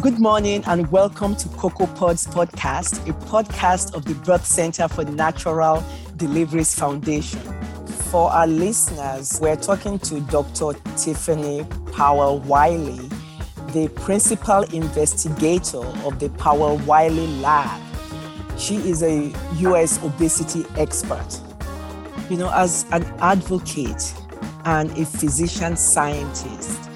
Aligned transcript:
good 0.00 0.18
morning 0.18 0.64
and 0.66 0.90
welcome 0.90 1.36
to 1.36 1.46
Cocoa 1.50 1.86
Pods 1.88 2.26
Podcast, 2.26 3.06
a 3.06 3.12
podcast 3.26 3.92
of 3.94 4.06
the 4.06 4.14
Birth 4.14 4.46
Center 4.46 4.88
for 4.88 5.04
Natural 5.04 5.84
Deliveries 6.16 6.74
Foundation. 6.74 7.42
For 8.10 8.30
our 8.30 8.46
listeners, 8.46 9.38
we're 9.42 9.56
talking 9.56 9.98
to 9.98 10.20
Dr. 10.20 10.72
Tiffany 10.96 11.66
Powell 11.92 12.38
Wiley, 12.40 13.10
the 13.74 13.88
principal 13.94 14.62
investigator 14.72 15.84
of 16.06 16.18
the 16.18 16.30
Powell 16.38 16.78
Wiley 16.78 17.26
Lab. 17.42 17.78
She 18.58 18.76
is 18.76 19.02
a 19.02 19.30
US 19.56 20.02
obesity 20.02 20.64
expert. 20.78 21.40
You 22.30 22.38
know, 22.38 22.50
as 22.54 22.86
an 22.92 23.04
advocate 23.20 24.14
and 24.64 24.90
a 24.92 25.04
physician 25.04 25.76
scientist, 25.76 26.89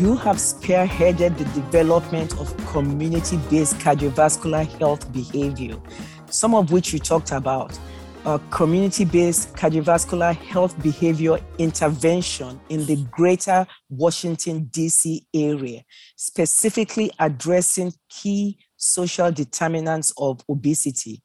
you 0.00 0.16
have 0.16 0.36
spearheaded 0.36 1.36
the 1.36 1.44
development 1.44 2.32
of 2.40 2.56
community 2.66 3.38
based 3.50 3.76
cardiovascular 3.76 4.66
health 4.78 5.12
behavior, 5.12 5.76
some 6.30 6.54
of 6.54 6.72
which 6.72 6.94
you 6.94 6.98
talked 6.98 7.32
about. 7.32 7.78
Uh, 8.24 8.30
a 8.30 8.50
community 8.50 9.04
based 9.04 9.54
cardiovascular 9.54 10.34
health 10.34 10.80
behavior 10.82 11.38
intervention 11.58 12.58
in 12.70 12.84
the 12.86 12.96
greater 13.10 13.66
Washington, 13.90 14.64
D.C. 14.70 15.26
area, 15.34 15.82
specifically 16.16 17.10
addressing 17.18 17.92
key 18.08 18.58
social 18.76 19.30
determinants 19.30 20.12
of 20.18 20.40
obesity. 20.48 21.22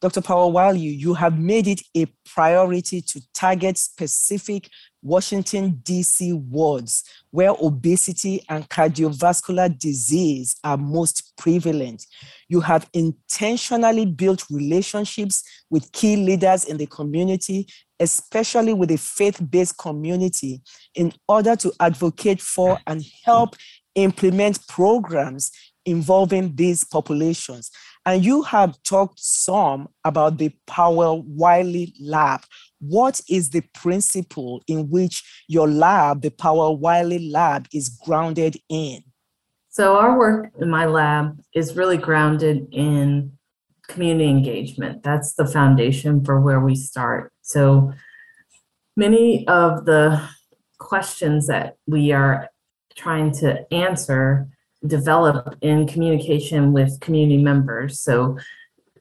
Dr. 0.00 0.22
Wiley, 0.50 0.80
you 0.80 1.12
have 1.12 1.38
made 1.38 1.66
it 1.66 1.82
a 1.94 2.06
priority 2.24 3.02
to 3.02 3.20
target 3.34 3.76
specific 3.76 4.70
Washington, 5.02 5.80
D.C. 5.82 6.32
wards 6.32 7.04
where 7.30 7.50
obesity 7.50 8.44
and 8.48 8.68
cardiovascular 8.68 9.76
disease 9.78 10.56
are 10.64 10.76
most 10.76 11.32
prevalent. 11.38 12.06
You 12.48 12.60
have 12.60 12.88
intentionally 12.92 14.06
built 14.06 14.44
relationships 14.50 15.42
with 15.70 15.92
key 15.92 16.16
leaders 16.16 16.64
in 16.64 16.76
the 16.76 16.86
community, 16.86 17.66
especially 17.98 18.74
with 18.74 18.90
the 18.90 18.98
faith 18.98 19.40
based 19.50 19.78
community, 19.78 20.60
in 20.94 21.12
order 21.28 21.56
to 21.56 21.72
advocate 21.80 22.40
for 22.40 22.78
and 22.86 23.04
help 23.24 23.56
implement 23.94 24.66
programs 24.68 25.50
involving 25.86 26.54
these 26.54 26.84
populations. 26.84 27.70
And 28.06 28.24
you 28.24 28.42
have 28.42 28.82
talked 28.82 29.20
some 29.20 29.88
about 30.04 30.38
the 30.38 30.50
Powell 30.66 31.22
Wiley 31.22 31.94
Lab. 32.00 32.42
What 32.80 33.20
is 33.28 33.50
the 33.50 33.62
principle 33.74 34.62
in 34.66 34.88
which 34.88 35.22
your 35.48 35.68
lab, 35.68 36.22
the 36.22 36.30
Powell 36.30 36.78
Wiley 36.78 37.30
Lab, 37.30 37.66
is 37.72 37.88
grounded 37.88 38.56
in? 38.68 39.02
So, 39.68 39.96
our 39.96 40.18
work 40.18 40.50
in 40.60 40.68
my 40.68 40.86
lab 40.86 41.40
is 41.54 41.76
really 41.76 41.98
grounded 41.98 42.66
in 42.72 43.32
community 43.86 44.28
engagement. 44.28 45.02
That's 45.02 45.34
the 45.34 45.46
foundation 45.46 46.24
for 46.24 46.40
where 46.40 46.60
we 46.60 46.74
start. 46.74 47.32
So, 47.42 47.92
many 48.96 49.46
of 49.46 49.84
the 49.84 50.20
questions 50.78 51.46
that 51.46 51.76
we 51.86 52.12
are 52.12 52.48
trying 52.96 53.32
to 53.32 53.72
answer 53.72 54.48
develop 54.86 55.56
in 55.60 55.86
communication 55.86 56.72
with 56.72 56.98
community 57.00 57.42
members. 57.42 58.00
So, 58.00 58.38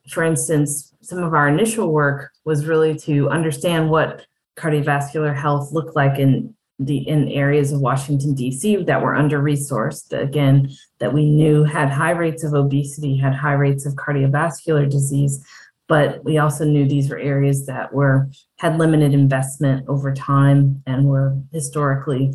for 0.09 0.23
instance, 0.23 0.93
some 1.01 1.23
of 1.23 1.33
our 1.33 1.47
initial 1.47 1.91
work 1.91 2.31
was 2.45 2.65
really 2.65 2.95
to 2.99 3.29
understand 3.29 3.89
what 3.89 4.25
cardiovascular 4.57 5.35
health 5.35 5.71
looked 5.71 5.95
like 5.95 6.19
in 6.19 6.53
the 6.79 6.97
in 7.07 7.27
areas 7.29 7.71
of 7.73 7.81
Washington 7.81 8.33
D.C. 8.33 8.83
that 8.83 9.01
were 9.01 9.15
under 9.15 9.41
resourced. 9.41 10.17
Again, 10.17 10.69
that 10.99 11.13
we 11.13 11.25
knew 11.25 11.63
had 11.63 11.89
high 11.89 12.11
rates 12.11 12.43
of 12.43 12.53
obesity, 12.53 13.17
had 13.17 13.35
high 13.35 13.53
rates 13.53 13.85
of 13.85 13.95
cardiovascular 13.95 14.89
disease, 14.89 15.45
but 15.87 16.23
we 16.23 16.37
also 16.37 16.63
knew 16.63 16.87
these 16.87 17.09
were 17.09 17.19
areas 17.19 17.65
that 17.65 17.93
were 17.93 18.29
had 18.57 18.77
limited 18.77 19.13
investment 19.13 19.87
over 19.89 20.13
time 20.13 20.81
and 20.85 21.05
were 21.05 21.37
historically 21.51 22.33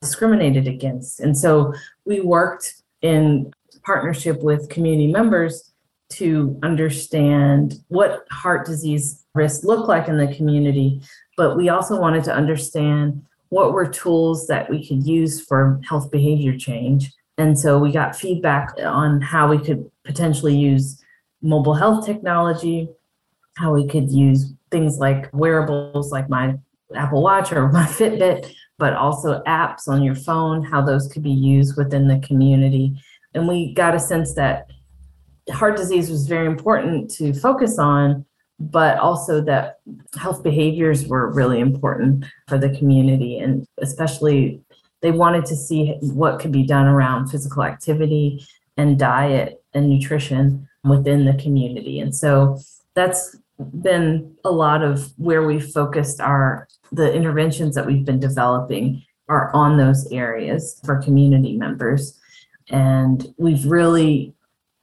discriminated 0.00 0.68
against. 0.68 1.20
And 1.20 1.36
so 1.36 1.72
we 2.04 2.20
worked 2.20 2.82
in 3.00 3.50
partnership 3.82 4.42
with 4.42 4.68
community 4.68 5.10
members 5.10 5.72
to 6.08 6.58
understand 6.62 7.74
what 7.88 8.26
heart 8.30 8.66
disease 8.66 9.24
risks 9.34 9.64
look 9.64 9.88
like 9.88 10.08
in 10.08 10.16
the 10.16 10.34
community, 10.34 11.00
but 11.36 11.56
we 11.56 11.68
also 11.68 12.00
wanted 12.00 12.24
to 12.24 12.34
understand 12.34 13.24
what 13.48 13.72
were 13.72 13.86
tools 13.86 14.46
that 14.46 14.68
we 14.70 14.86
could 14.86 15.06
use 15.06 15.44
for 15.44 15.80
health 15.88 16.10
behavior 16.10 16.56
change. 16.56 17.12
And 17.38 17.58
so 17.58 17.78
we 17.78 17.92
got 17.92 18.16
feedback 18.16 18.74
on 18.82 19.20
how 19.20 19.48
we 19.48 19.58
could 19.58 19.90
potentially 20.04 20.56
use 20.56 21.02
mobile 21.42 21.74
health 21.74 22.06
technology, 22.06 22.88
how 23.56 23.72
we 23.72 23.86
could 23.86 24.10
use 24.10 24.52
things 24.70 24.98
like 24.98 25.30
wearables 25.32 26.10
like 26.10 26.28
my 26.28 26.56
Apple 26.94 27.22
Watch 27.22 27.52
or 27.52 27.70
my 27.70 27.84
Fitbit, 27.86 28.52
but 28.78 28.94
also 28.94 29.42
apps 29.44 29.88
on 29.88 30.02
your 30.02 30.14
phone, 30.14 30.62
how 30.62 30.82
those 30.82 31.08
could 31.08 31.22
be 31.22 31.30
used 31.30 31.76
within 31.76 32.08
the 32.08 32.18
community. 32.20 33.00
And 33.34 33.46
we 33.46 33.74
got 33.74 33.94
a 33.94 34.00
sense 34.00 34.34
that 34.34 34.70
heart 35.52 35.76
disease 35.76 36.10
was 36.10 36.26
very 36.26 36.46
important 36.46 37.10
to 37.12 37.32
focus 37.32 37.78
on, 37.78 38.24
but 38.58 38.98
also 38.98 39.40
that 39.42 39.80
health 40.18 40.42
behaviors 40.42 41.06
were 41.06 41.32
really 41.32 41.60
important 41.60 42.24
for 42.48 42.58
the 42.58 42.70
community. 42.70 43.38
And 43.38 43.66
especially, 43.80 44.60
they 45.02 45.10
wanted 45.10 45.44
to 45.46 45.56
see 45.56 45.96
what 46.00 46.40
could 46.40 46.52
be 46.52 46.64
done 46.64 46.86
around 46.86 47.28
physical 47.28 47.62
activity 47.62 48.46
and 48.76 48.98
diet 48.98 49.62
and 49.74 49.88
nutrition 49.88 50.68
within 50.84 51.24
the 51.24 51.34
community. 51.34 52.00
And 52.00 52.14
so 52.14 52.58
that's 52.94 53.36
been 53.80 54.36
a 54.44 54.50
lot 54.50 54.82
of 54.82 55.12
where 55.16 55.46
we've 55.46 55.70
focused 55.70 56.20
our 56.20 56.68
the 56.92 57.12
interventions 57.12 57.74
that 57.74 57.86
we've 57.86 58.04
been 58.04 58.20
developing 58.20 59.02
are 59.28 59.50
on 59.54 59.76
those 59.76 60.06
areas 60.12 60.80
for 60.84 61.02
community 61.02 61.56
members 61.56 62.18
and 62.68 63.34
we've 63.38 63.64
really 63.64 64.34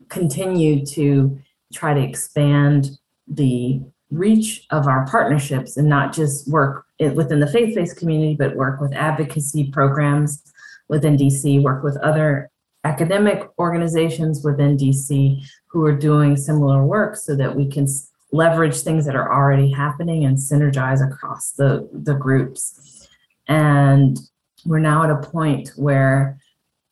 continued 0.10 0.88
to 0.88 1.40
try 1.74 1.94
to 1.94 2.02
expand 2.02 2.92
the 3.28 3.82
reach 4.12 4.66
of 4.70 4.88
our 4.88 5.08
partnerships 5.08 5.78
and 5.78 5.90
not 5.90 6.14
just 6.14 6.48
work 6.48 6.86
within 7.00 7.40
the 7.40 7.48
faith-based 7.48 7.98
community 7.98 8.36
but 8.36 8.56
work 8.56 8.80
with 8.80 8.94
advocacy 8.94 9.72
programs 9.72 10.44
within 10.88 11.18
dc 11.18 11.62
work 11.64 11.84
with 11.84 11.98
other 11.98 12.50
academic 12.84 13.50
organizations 13.58 14.44
within 14.44 14.78
dc 14.78 15.44
who 15.66 15.84
are 15.84 15.96
doing 15.96 16.38
similar 16.38 16.86
work 16.86 17.16
so 17.16 17.36
that 17.36 17.56
we 17.56 17.68
can 17.68 17.88
leverage 18.34 18.82
things 18.82 19.06
that 19.06 19.16
are 19.16 19.32
already 19.32 19.72
happening 19.72 20.26
and 20.26 20.38
synergize 20.38 21.08
across 21.08 21.52
the, 21.52 21.88
the 21.94 22.16
groups. 22.16 23.08
And 23.48 24.20
we're 24.66 24.80
now 24.80 25.04
at 25.04 25.12
a 25.12 25.30
point 25.30 25.72
where 25.76 26.40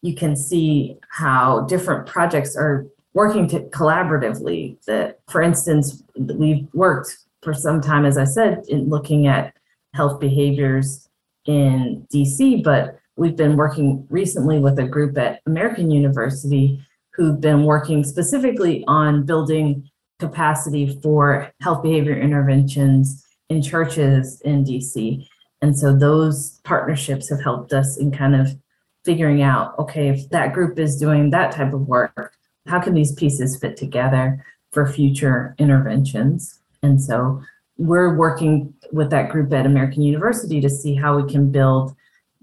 you 0.03 0.15
can 0.15 0.35
see 0.35 0.99
how 1.09 1.61
different 1.61 2.05
projects 2.05 2.55
are 2.55 2.85
working 3.13 3.47
to 3.49 3.61
collaboratively. 3.69 4.83
That, 4.85 5.19
for 5.29 5.41
instance, 5.41 6.03
we've 6.15 6.67
worked 6.73 7.17
for 7.41 7.53
some 7.53 7.81
time, 7.81 8.05
as 8.05 8.17
I 8.17 8.25
said, 8.25 8.63
in 8.67 8.89
looking 8.89 9.27
at 9.27 9.53
health 9.93 10.19
behaviors 10.19 11.09
in 11.45 12.07
DC, 12.13 12.63
but 12.63 12.99
we've 13.17 13.35
been 13.35 13.57
working 13.57 14.05
recently 14.09 14.59
with 14.59 14.79
a 14.79 14.87
group 14.87 15.17
at 15.17 15.41
American 15.45 15.91
University 15.91 16.79
who've 17.13 17.41
been 17.41 17.63
working 17.63 18.03
specifically 18.03 18.83
on 18.87 19.25
building 19.25 19.89
capacity 20.19 20.99
for 21.01 21.51
health 21.61 21.83
behavior 21.83 22.15
interventions 22.15 23.25
in 23.49 23.61
churches 23.61 24.39
in 24.41 24.63
DC. 24.63 25.27
And 25.61 25.77
so 25.77 25.95
those 25.95 26.59
partnerships 26.63 27.29
have 27.29 27.43
helped 27.43 27.73
us 27.73 27.97
in 27.97 28.11
kind 28.11 28.35
of 28.35 28.55
figuring 29.03 29.41
out 29.41 29.77
okay, 29.79 30.09
if 30.09 30.29
that 30.29 30.53
group 30.53 30.79
is 30.79 30.97
doing 30.97 31.31
that 31.31 31.51
type 31.51 31.73
of 31.73 31.87
work, 31.87 32.33
how 32.67 32.79
can 32.79 32.93
these 32.93 33.13
pieces 33.13 33.57
fit 33.57 33.77
together 33.77 34.45
for 34.71 34.87
future 34.87 35.55
interventions? 35.57 36.59
And 36.83 37.01
so 37.01 37.41
we're 37.77 38.15
working 38.15 38.73
with 38.91 39.09
that 39.09 39.29
group 39.29 39.51
at 39.53 39.65
American 39.65 40.01
University 40.01 40.61
to 40.61 40.69
see 40.69 40.93
how 40.95 41.19
we 41.19 41.31
can 41.31 41.51
build 41.51 41.95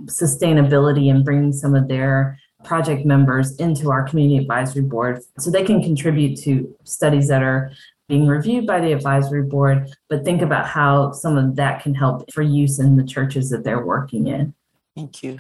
sustainability 0.07 1.11
and 1.11 1.25
bring 1.25 1.53
some 1.53 1.75
of 1.75 1.89
their 1.89 2.39
project 2.65 3.05
members 3.05 3.57
into 3.57 3.91
our 3.91 4.03
community 4.09 4.39
advisory 4.39 4.83
board 4.83 5.23
so 5.39 5.51
they 5.51 5.65
can 5.65 5.83
contribute 5.83 6.37
to 6.41 6.75
studies 6.85 7.29
that 7.29 7.43
are 7.43 7.71
being 8.09 8.27
reviewed 8.27 8.67
by 8.67 8.81
the 8.81 8.93
advisory 8.93 9.43
board, 9.43 9.91
but 10.09 10.25
think 10.25 10.41
about 10.41 10.67
how 10.67 11.13
some 11.13 11.37
of 11.37 11.57
that 11.57 11.83
can 11.83 11.95
help 11.95 12.31
for 12.33 12.43
use 12.43 12.79
in 12.79 12.97
the 12.97 13.05
churches 13.05 13.51
that 13.51 13.65
they're 13.65 13.85
working 13.85 14.27
in. 14.27 14.55
Thank 14.97 15.23
you. 15.23 15.39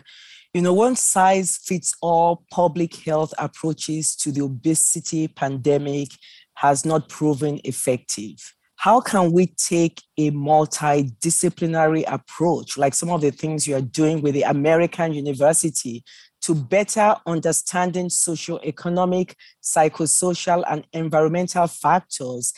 You 0.54 0.62
know, 0.62 0.72
one 0.72 0.96
size 0.96 1.58
fits 1.58 1.94
all 2.00 2.44
public 2.50 2.94
health 2.96 3.34
approaches 3.38 4.16
to 4.16 4.32
the 4.32 4.42
obesity 4.42 5.28
pandemic 5.28 6.08
has 6.54 6.86
not 6.86 7.08
proven 7.08 7.60
effective. 7.64 8.54
How 8.76 9.00
can 9.00 9.32
we 9.32 9.46
take 9.46 10.00
a 10.16 10.30
multidisciplinary 10.30 12.04
approach, 12.06 12.78
like 12.78 12.94
some 12.94 13.10
of 13.10 13.20
the 13.20 13.30
things 13.30 13.66
you 13.66 13.76
are 13.76 13.82
doing 13.82 14.22
with 14.22 14.34
the 14.34 14.42
American 14.42 15.12
University, 15.12 16.02
to 16.42 16.54
better 16.54 17.16
understanding 17.26 18.06
socioeconomic, 18.06 19.34
psychosocial, 19.62 20.64
and 20.70 20.86
environmental 20.92 21.66
factors 21.66 22.54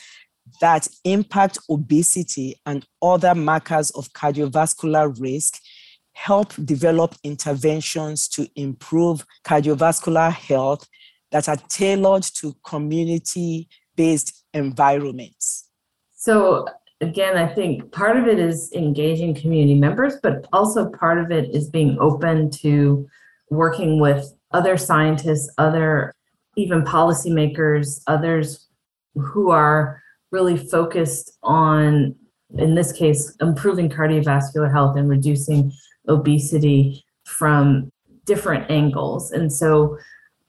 that 0.61 0.87
impact 1.03 1.57
obesity 1.69 2.55
and 2.65 2.85
other 3.01 3.35
markers 3.35 3.89
of 3.91 4.11
cardiovascular 4.13 5.19
risk, 5.19 5.59
help 6.25 6.53
develop 6.65 7.15
interventions 7.23 8.27
to 8.27 8.47
improve 8.55 9.25
cardiovascular 9.43 10.31
health 10.31 10.87
that 11.31 11.49
are 11.49 11.57
tailored 11.67 12.21
to 12.21 12.55
community 12.63 13.67
based 13.95 14.43
environments. 14.53 15.69
So, 16.13 16.67
again, 16.99 17.37
I 17.37 17.47
think 17.47 17.91
part 17.91 18.17
of 18.17 18.27
it 18.27 18.37
is 18.37 18.71
engaging 18.73 19.33
community 19.33 19.73
members, 19.73 20.17
but 20.21 20.47
also 20.53 20.91
part 20.91 21.17
of 21.17 21.31
it 21.31 21.49
is 21.55 21.69
being 21.69 21.97
open 21.99 22.51
to 22.63 23.07
working 23.49 23.99
with 23.99 24.31
other 24.51 24.77
scientists, 24.77 25.51
other 25.57 26.13
even 26.55 26.83
policymakers, 26.83 28.01
others 28.05 28.67
who 29.15 29.49
are 29.49 29.99
really 30.31 30.57
focused 30.57 31.37
on, 31.41 32.15
in 32.57 32.75
this 32.75 32.91
case, 32.91 33.35
improving 33.41 33.89
cardiovascular 33.89 34.71
health 34.71 34.95
and 34.95 35.09
reducing 35.09 35.71
obesity 36.07 37.05
from 37.23 37.91
different 38.25 38.69
angles. 38.69 39.31
And 39.31 39.51
so 39.51 39.97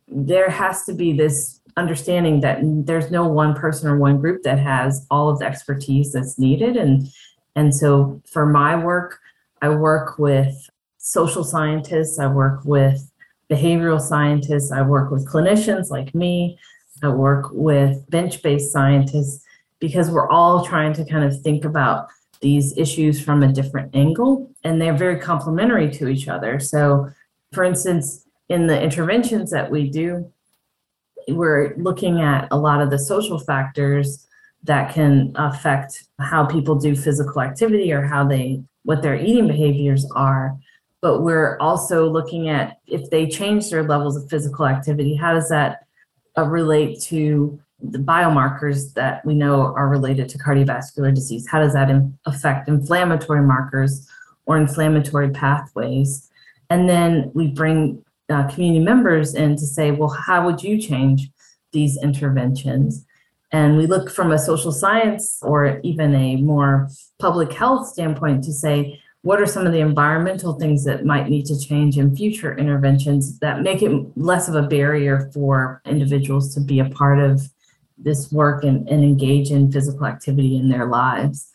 there 0.08 0.50
has 0.50 0.84
to 0.84 0.94
be 0.94 1.12
this 1.12 1.60
understanding 1.76 2.40
that 2.40 2.58
there's 2.62 3.10
no 3.10 3.26
one 3.26 3.54
person 3.54 3.88
or 3.88 3.96
one 3.96 4.20
group 4.20 4.42
that 4.42 4.58
has 4.58 5.06
all 5.10 5.30
of 5.30 5.38
the 5.38 5.46
expertise 5.46 6.12
that's 6.12 6.38
needed. 6.38 6.76
And, 6.76 7.08
and 7.56 7.74
so 7.74 8.20
for 8.26 8.44
my 8.46 8.76
work, 8.76 9.18
I 9.62 9.70
work 9.70 10.18
with 10.18 10.54
social 10.98 11.44
scientists, 11.44 12.18
I 12.18 12.26
work 12.26 12.64
with 12.64 13.10
behavioral 13.50 14.00
scientists, 14.00 14.72
I 14.72 14.82
work 14.82 15.10
with 15.10 15.28
clinicians 15.28 15.90
like 15.90 16.14
me, 16.14 16.58
I 17.02 17.08
work 17.08 17.46
with 17.52 18.08
bench 18.10 18.42
based 18.42 18.72
scientists 18.72 19.44
because 19.78 20.10
we're 20.10 20.28
all 20.28 20.64
trying 20.64 20.92
to 20.94 21.04
kind 21.04 21.24
of 21.24 21.40
think 21.42 21.64
about 21.64 22.08
these 22.42 22.76
issues 22.76 23.22
from 23.22 23.42
a 23.42 23.52
different 23.52 23.94
angle 23.94 24.50
and 24.64 24.80
they're 24.80 24.96
very 24.96 25.18
complementary 25.18 25.90
to 25.92 26.08
each 26.08 26.28
other. 26.28 26.60
So, 26.60 27.10
for 27.52 27.64
instance, 27.64 28.26
in 28.48 28.66
the 28.66 28.80
interventions 28.80 29.50
that 29.52 29.70
we 29.70 29.88
do, 29.88 30.30
we're 31.28 31.74
looking 31.76 32.20
at 32.20 32.48
a 32.50 32.58
lot 32.58 32.80
of 32.80 32.90
the 32.90 32.98
social 32.98 33.38
factors 33.38 34.26
that 34.64 34.92
can 34.92 35.32
affect 35.36 36.04
how 36.18 36.44
people 36.44 36.76
do 36.76 36.94
physical 36.94 37.40
activity 37.40 37.92
or 37.92 38.02
how 38.02 38.26
they 38.26 38.62
what 38.84 39.02
their 39.02 39.16
eating 39.16 39.46
behaviors 39.46 40.06
are 40.14 40.56
but 41.00 41.22
we're 41.22 41.58
also 41.58 42.08
looking 42.08 42.48
at 42.48 42.78
if 42.86 43.10
they 43.10 43.26
change 43.28 43.70
their 43.70 43.82
levels 43.82 44.16
of 44.16 44.28
physical 44.28 44.66
activity 44.66 45.14
how 45.14 45.32
does 45.32 45.48
that 45.48 45.86
uh, 46.38 46.44
relate 46.44 47.00
to 47.00 47.60
the 47.82 47.98
biomarkers 47.98 48.94
that 48.94 49.24
we 49.26 49.34
know 49.34 49.74
are 49.74 49.88
related 49.88 50.28
to 50.28 50.38
cardiovascular 50.38 51.14
disease 51.14 51.46
how 51.48 51.60
does 51.60 51.72
that 51.72 51.90
in, 51.90 52.16
affect 52.26 52.68
inflammatory 52.68 53.42
markers 53.42 54.08
or 54.46 54.56
inflammatory 54.56 55.30
pathways 55.30 56.30
and 56.72 56.88
then 56.88 57.30
we 57.34 57.48
bring 57.48 58.02
uh, 58.30 58.48
community 58.48 58.82
members 58.82 59.34
in 59.34 59.56
to 59.56 59.66
say, 59.66 59.90
well, 59.90 60.08
how 60.08 60.46
would 60.46 60.62
you 60.62 60.80
change 60.80 61.30
these 61.72 62.02
interventions? 62.02 63.04
And 63.52 63.76
we 63.76 63.86
look 63.86 64.10
from 64.10 64.32
a 64.32 64.38
social 64.38 64.72
science 64.72 65.38
or 65.42 65.80
even 65.82 66.14
a 66.14 66.36
more 66.36 66.88
public 67.18 67.52
health 67.52 67.88
standpoint 67.88 68.44
to 68.44 68.52
say, 68.52 68.98
what 69.20 69.40
are 69.40 69.46
some 69.46 69.66
of 69.66 69.72
the 69.72 69.80
environmental 69.80 70.54
things 70.54 70.84
that 70.84 71.04
might 71.04 71.28
need 71.28 71.44
to 71.46 71.60
change 71.60 71.98
in 71.98 72.16
future 72.16 72.56
interventions 72.56 73.38
that 73.40 73.60
make 73.60 73.82
it 73.82 73.92
less 74.16 74.48
of 74.48 74.54
a 74.54 74.62
barrier 74.62 75.30
for 75.34 75.82
individuals 75.84 76.54
to 76.54 76.60
be 76.60 76.80
a 76.80 76.88
part 76.88 77.18
of 77.18 77.42
this 78.02 78.30
work 78.32 78.64
and, 78.64 78.88
and 78.88 79.04
engage 79.04 79.50
in 79.50 79.72
physical 79.72 80.06
activity 80.06 80.56
in 80.56 80.68
their 80.68 80.86
lives? 80.86 81.50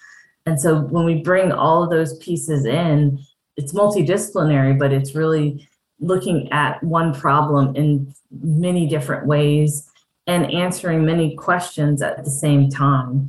And 0.45 0.59
so 0.59 0.79
when 0.79 1.05
we 1.05 1.21
bring 1.21 1.51
all 1.51 1.83
of 1.83 1.89
those 1.89 2.17
pieces 2.19 2.65
in, 2.65 3.19
it's 3.57 3.73
multidisciplinary, 3.73 4.77
but 4.77 4.93
it's 4.93 5.15
really 5.15 5.67
looking 5.99 6.51
at 6.51 6.81
one 6.83 7.13
problem 7.13 7.75
in 7.75 8.13
many 8.31 8.87
different 8.87 9.25
ways 9.25 9.89
and 10.27 10.51
answering 10.51 11.05
many 11.05 11.35
questions 11.35 12.01
at 12.01 12.23
the 12.23 12.29
same 12.29 12.69
time. 12.69 13.27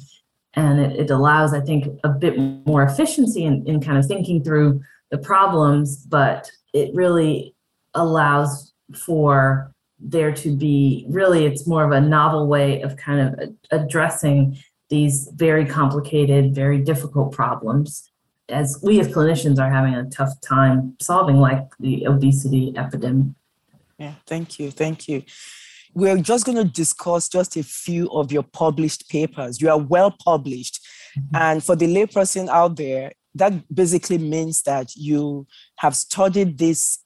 And 0.54 0.80
it, 0.80 0.96
it 0.96 1.10
allows, 1.10 1.54
I 1.54 1.60
think, 1.60 1.98
a 2.04 2.08
bit 2.08 2.38
more 2.66 2.82
efficiency 2.82 3.44
in, 3.44 3.66
in 3.66 3.80
kind 3.80 3.98
of 3.98 4.06
thinking 4.06 4.42
through 4.42 4.80
the 5.10 5.18
problems, 5.18 6.04
but 6.06 6.50
it 6.74 6.94
really 6.94 7.54
allows 7.94 8.72
for 8.94 9.72
there 10.00 10.32
to 10.32 10.56
be 10.56 11.06
really, 11.08 11.46
it's 11.46 11.66
more 11.66 11.84
of 11.84 11.90
a 11.92 12.00
novel 12.00 12.46
way 12.46 12.80
of 12.82 12.96
kind 12.96 13.20
of 13.20 13.56
addressing 13.70 14.58
these 14.88 15.28
very 15.34 15.66
complicated, 15.66 16.54
very 16.54 16.78
difficult 16.78 17.32
problems 17.32 18.10
as 18.48 18.80
we 18.82 18.98
as 19.00 19.08
clinicians 19.08 19.58
are 19.58 19.70
having 19.70 19.94
a 19.94 20.08
tough 20.08 20.40
time 20.40 20.96
solving 21.00 21.36
like 21.36 21.64
the 21.80 22.06
obesity 22.06 22.72
epidemic. 22.76 23.26
Yeah, 23.98 24.14
thank 24.26 24.58
you. 24.58 24.70
Thank 24.70 25.08
you. 25.08 25.22
We're 25.94 26.18
just 26.18 26.46
going 26.46 26.58
to 26.58 26.64
discuss 26.64 27.28
just 27.28 27.56
a 27.56 27.62
few 27.62 28.08
of 28.10 28.30
your 28.30 28.44
published 28.44 29.08
papers. 29.08 29.60
You 29.60 29.70
are 29.70 29.78
well 29.78 30.14
published. 30.24 30.80
Mm-hmm. 31.18 31.36
And 31.36 31.64
for 31.64 31.76
the 31.76 31.92
layperson 31.92 32.48
out 32.48 32.76
there, 32.76 33.12
that 33.34 33.52
basically 33.74 34.18
means 34.18 34.62
that 34.62 34.94
you 34.96 35.46
have 35.76 35.96
studied 35.96 36.58
these 36.58 36.98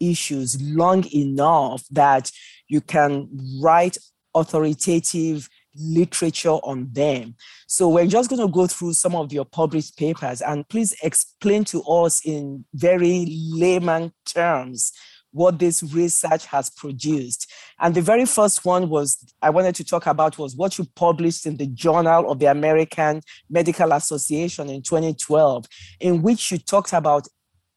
issues 0.00 0.60
long 0.62 1.04
enough 1.12 1.84
that 1.90 2.30
you 2.68 2.80
can 2.80 3.28
write 3.60 3.98
authoritative 4.34 5.48
literature 5.76 6.50
on 6.50 6.88
them. 6.92 7.34
So 7.66 7.88
we're 7.88 8.06
just 8.06 8.30
going 8.30 8.42
to 8.42 8.52
go 8.52 8.66
through 8.66 8.94
some 8.94 9.14
of 9.14 9.32
your 9.32 9.44
published 9.44 9.96
papers 9.96 10.42
and 10.42 10.68
please 10.68 10.94
explain 11.02 11.64
to 11.66 11.82
us 11.82 12.24
in 12.24 12.64
very 12.74 13.26
layman 13.52 14.12
terms 14.24 14.92
what 15.32 15.58
this 15.58 15.82
research 15.82 16.46
has 16.46 16.70
produced. 16.70 17.50
And 17.78 17.94
the 17.94 18.02
very 18.02 18.26
first 18.26 18.64
one 18.64 18.88
was 18.88 19.16
I 19.40 19.50
wanted 19.50 19.76
to 19.76 19.84
talk 19.84 20.06
about 20.06 20.38
was 20.38 20.56
what 20.56 20.76
you 20.76 20.86
published 20.96 21.46
in 21.46 21.56
the 21.56 21.66
Journal 21.66 22.30
of 22.30 22.40
the 22.40 22.46
American 22.46 23.22
Medical 23.48 23.92
Association 23.92 24.68
in 24.68 24.82
2012, 24.82 25.66
in 26.00 26.22
which 26.22 26.50
you 26.50 26.58
talked 26.58 26.92
about 26.92 27.28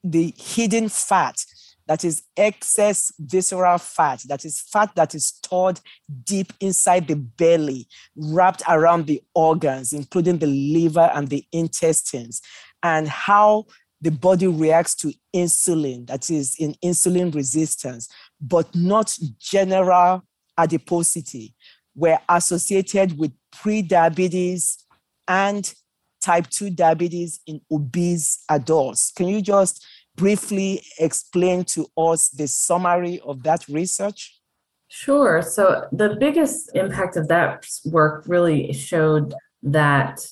the 0.04 0.34
hidden 0.36 0.90
fat 0.90 1.46
that 1.88 2.06
is 2.06 2.24
excess 2.38 3.12
visceral 3.20 3.78
fat, 3.78 4.22
that 4.28 4.46
is 4.46 4.62
fat 4.62 4.94
that 4.96 5.14
is 5.14 5.26
stored 5.26 5.80
deep 6.24 6.54
inside 6.60 7.08
the 7.08 7.16
belly, 7.16 7.88
wrapped 8.16 8.64
around 8.68 9.06
the 9.08 9.22
organs, 9.36 9.94
including 9.94 10.38
the 10.38 10.48
liver 10.48 11.12
and 11.14 11.28
the 11.30 11.46
intestines, 11.52 12.42
and 12.82 13.08
how 13.08 13.66
the 14.02 14.12
body 14.12 14.48
reacts 14.48 14.96
to 14.96 15.14
insulin, 15.34 16.06
that 16.08 16.30
is 16.30 16.56
in 16.60 16.76
insulin 16.84 17.34
resistance, 17.34 18.10
but 18.42 18.74
not 18.76 19.18
general 19.40 20.24
adiposity, 20.58 21.56
were 21.96 22.20
associated 22.28 23.18
with 23.18 23.32
prediabetes 23.56 24.84
and 25.28 25.74
type 26.22 26.48
2 26.50 26.70
diabetes 26.72 27.40
in 27.48 27.62
obese 27.72 28.44
adults. 28.50 29.12
Can 29.12 29.28
you 29.28 29.42
just 29.42 29.86
briefly 30.16 30.82
explain 31.00 31.64
to 31.66 31.88
us 31.98 32.30
the 32.30 32.48
summary 32.48 33.20
of 33.26 33.44
that 33.44 33.68
research? 33.68 34.40
Sure. 34.88 35.42
So, 35.42 35.88
the 35.92 36.16
biggest 36.20 36.70
impact 36.76 37.18
of 37.18 37.28
that 37.28 37.66
work 37.86 38.26
really 38.28 38.72
showed 38.74 39.34
that 39.64 40.26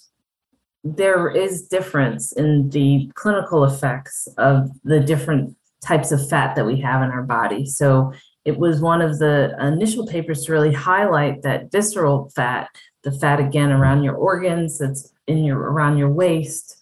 there 0.83 1.29
is 1.29 1.67
difference 1.67 2.31
in 2.31 2.69
the 2.69 3.11
clinical 3.15 3.63
effects 3.63 4.27
of 4.37 4.69
the 4.83 4.99
different 4.99 5.55
types 5.83 6.11
of 6.11 6.27
fat 6.29 6.55
that 6.55 6.65
we 6.65 6.79
have 6.81 7.01
in 7.01 7.09
our 7.09 7.23
body. 7.23 7.65
So, 7.65 8.13
it 8.45 8.57
was 8.57 8.81
one 8.81 9.01
of 9.01 9.19
the 9.19 9.55
initial 9.59 10.05
papers 10.05 10.45
to 10.45 10.51
really 10.51 10.73
highlight 10.73 11.41
that 11.41 11.71
visceral 11.71 12.29
fat, 12.35 12.69
the 13.03 13.11
fat 13.11 13.39
again 13.39 13.71
around 13.71 14.03
your 14.03 14.15
organs, 14.15 14.79
that's 14.79 15.11
in 15.27 15.43
your 15.43 15.59
around 15.59 15.97
your 15.97 16.09
waist, 16.09 16.77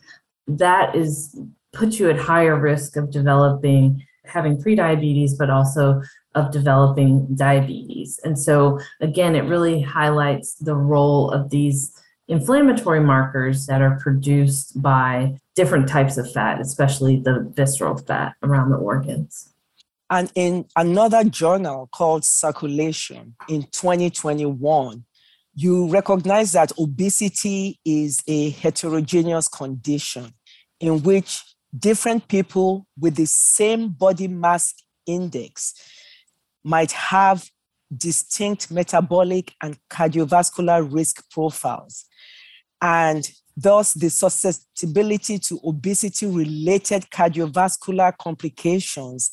that 0.47 0.95
is 0.95 1.39
puts 1.73 1.99
you 1.99 2.09
at 2.09 2.17
higher 2.17 2.59
risk 2.59 2.95
of 2.95 3.11
developing 3.11 4.03
having 4.25 4.61
prediabetes, 4.61 5.31
but 5.37 5.49
also 5.49 6.01
of 6.35 6.51
developing 6.51 7.27
diabetes. 7.35 8.19
And 8.23 8.37
so, 8.37 8.79
again, 9.01 9.35
it 9.35 9.41
really 9.41 9.81
highlights 9.81 10.53
the 10.55 10.75
role 10.75 11.31
of 11.31 11.49
these 11.49 11.91
inflammatory 12.27 12.99
markers 12.99 13.65
that 13.65 13.81
are 13.81 13.99
produced 13.99 14.79
by 14.81 15.35
different 15.55 15.89
types 15.89 16.17
of 16.17 16.31
fat, 16.31 16.61
especially 16.61 17.19
the 17.19 17.51
visceral 17.55 17.97
fat 17.97 18.35
around 18.43 18.69
the 18.69 18.77
organs. 18.77 19.51
And 20.11 20.31
in 20.35 20.65
another 20.75 21.23
journal 21.23 21.89
called 21.91 22.23
Circulation 22.23 23.35
in 23.47 23.63
2021, 23.71 25.03
you 25.55 25.87
recognize 25.89 26.51
that 26.53 26.71
obesity 26.79 27.79
is 27.83 28.23
a 28.27 28.51
heterogeneous 28.51 29.47
condition 29.47 30.33
in 30.79 31.03
which 31.03 31.43
different 31.77 32.27
people 32.27 32.87
with 32.99 33.15
the 33.15 33.25
same 33.25 33.89
body 33.89 34.27
mass 34.27 34.73
index 35.05 35.73
might 36.63 36.91
have 36.91 37.49
distinct 37.95 38.69
metabolic 38.71 39.53
and 39.61 39.77
cardiovascular 39.89 40.87
risk 40.91 41.29
profiles. 41.31 42.05
And 42.81 43.29
thus, 43.57 43.93
the 43.93 44.09
susceptibility 44.09 45.39
to 45.39 45.59
obesity 45.63 46.27
related 46.27 47.09
cardiovascular 47.09 48.17
complications 48.17 49.31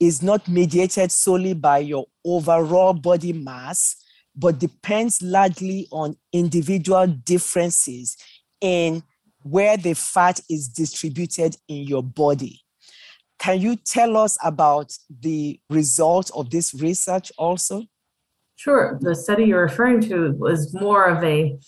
is 0.00 0.22
not 0.22 0.48
mediated 0.48 1.12
solely 1.12 1.54
by 1.54 1.78
your 1.78 2.06
overall 2.24 2.94
body 2.94 3.32
mass, 3.32 3.96
but 4.34 4.58
depends 4.58 5.22
largely 5.22 5.86
on 5.92 6.16
individual 6.32 7.06
differences 7.06 8.16
in 8.60 9.02
where 9.44 9.76
the 9.76 9.94
fat 9.94 10.40
is 10.48 10.68
distributed 10.68 11.56
in 11.68 11.84
your 11.84 12.02
body. 12.02 12.62
Can 13.38 13.60
you 13.60 13.76
tell 13.76 14.16
us 14.16 14.38
about 14.42 14.96
the 15.20 15.60
result 15.68 16.30
of 16.34 16.48
this 16.48 16.72
research 16.74 17.30
also? 17.36 17.84
Sure. 18.56 18.98
The 19.02 19.14
study 19.14 19.44
you're 19.44 19.62
referring 19.62 20.00
to 20.02 20.32
was 20.32 20.72
more 20.72 21.04
of 21.04 21.22
a 21.22 21.58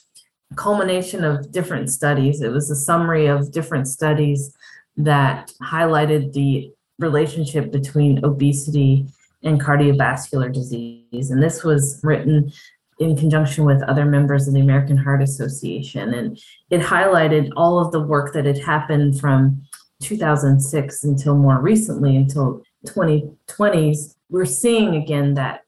culmination 0.54 1.22
of 1.22 1.52
different 1.52 1.90
studies. 1.90 2.40
It 2.40 2.50
was 2.50 2.70
a 2.70 2.76
summary 2.76 3.26
of 3.26 3.52
different 3.52 3.88
studies 3.88 4.56
that 4.96 5.52
highlighted 5.62 6.32
the 6.32 6.72
relationship 6.98 7.70
between 7.70 8.24
obesity 8.24 9.06
and 9.42 9.60
cardiovascular 9.60 10.50
disease. 10.50 11.30
And 11.30 11.42
this 11.42 11.62
was 11.62 12.00
written 12.02 12.52
in 12.98 13.16
conjunction 13.16 13.64
with 13.64 13.82
other 13.82 14.04
members 14.04 14.48
of 14.48 14.54
the 14.54 14.60
American 14.60 14.96
Heart 14.96 15.22
Association. 15.22 16.14
And 16.14 16.40
it 16.70 16.80
highlighted 16.80 17.50
all 17.56 17.78
of 17.78 17.92
the 17.92 18.00
work 18.00 18.32
that 18.32 18.46
had 18.46 18.58
happened 18.58 19.20
from 19.20 19.62
2006 20.00 21.04
until 21.04 21.36
more 21.36 21.60
recently, 21.60 22.16
until 22.16 22.62
2020s. 22.86 24.14
We're 24.30 24.44
seeing 24.44 24.94
again 24.94 25.34
that 25.34 25.62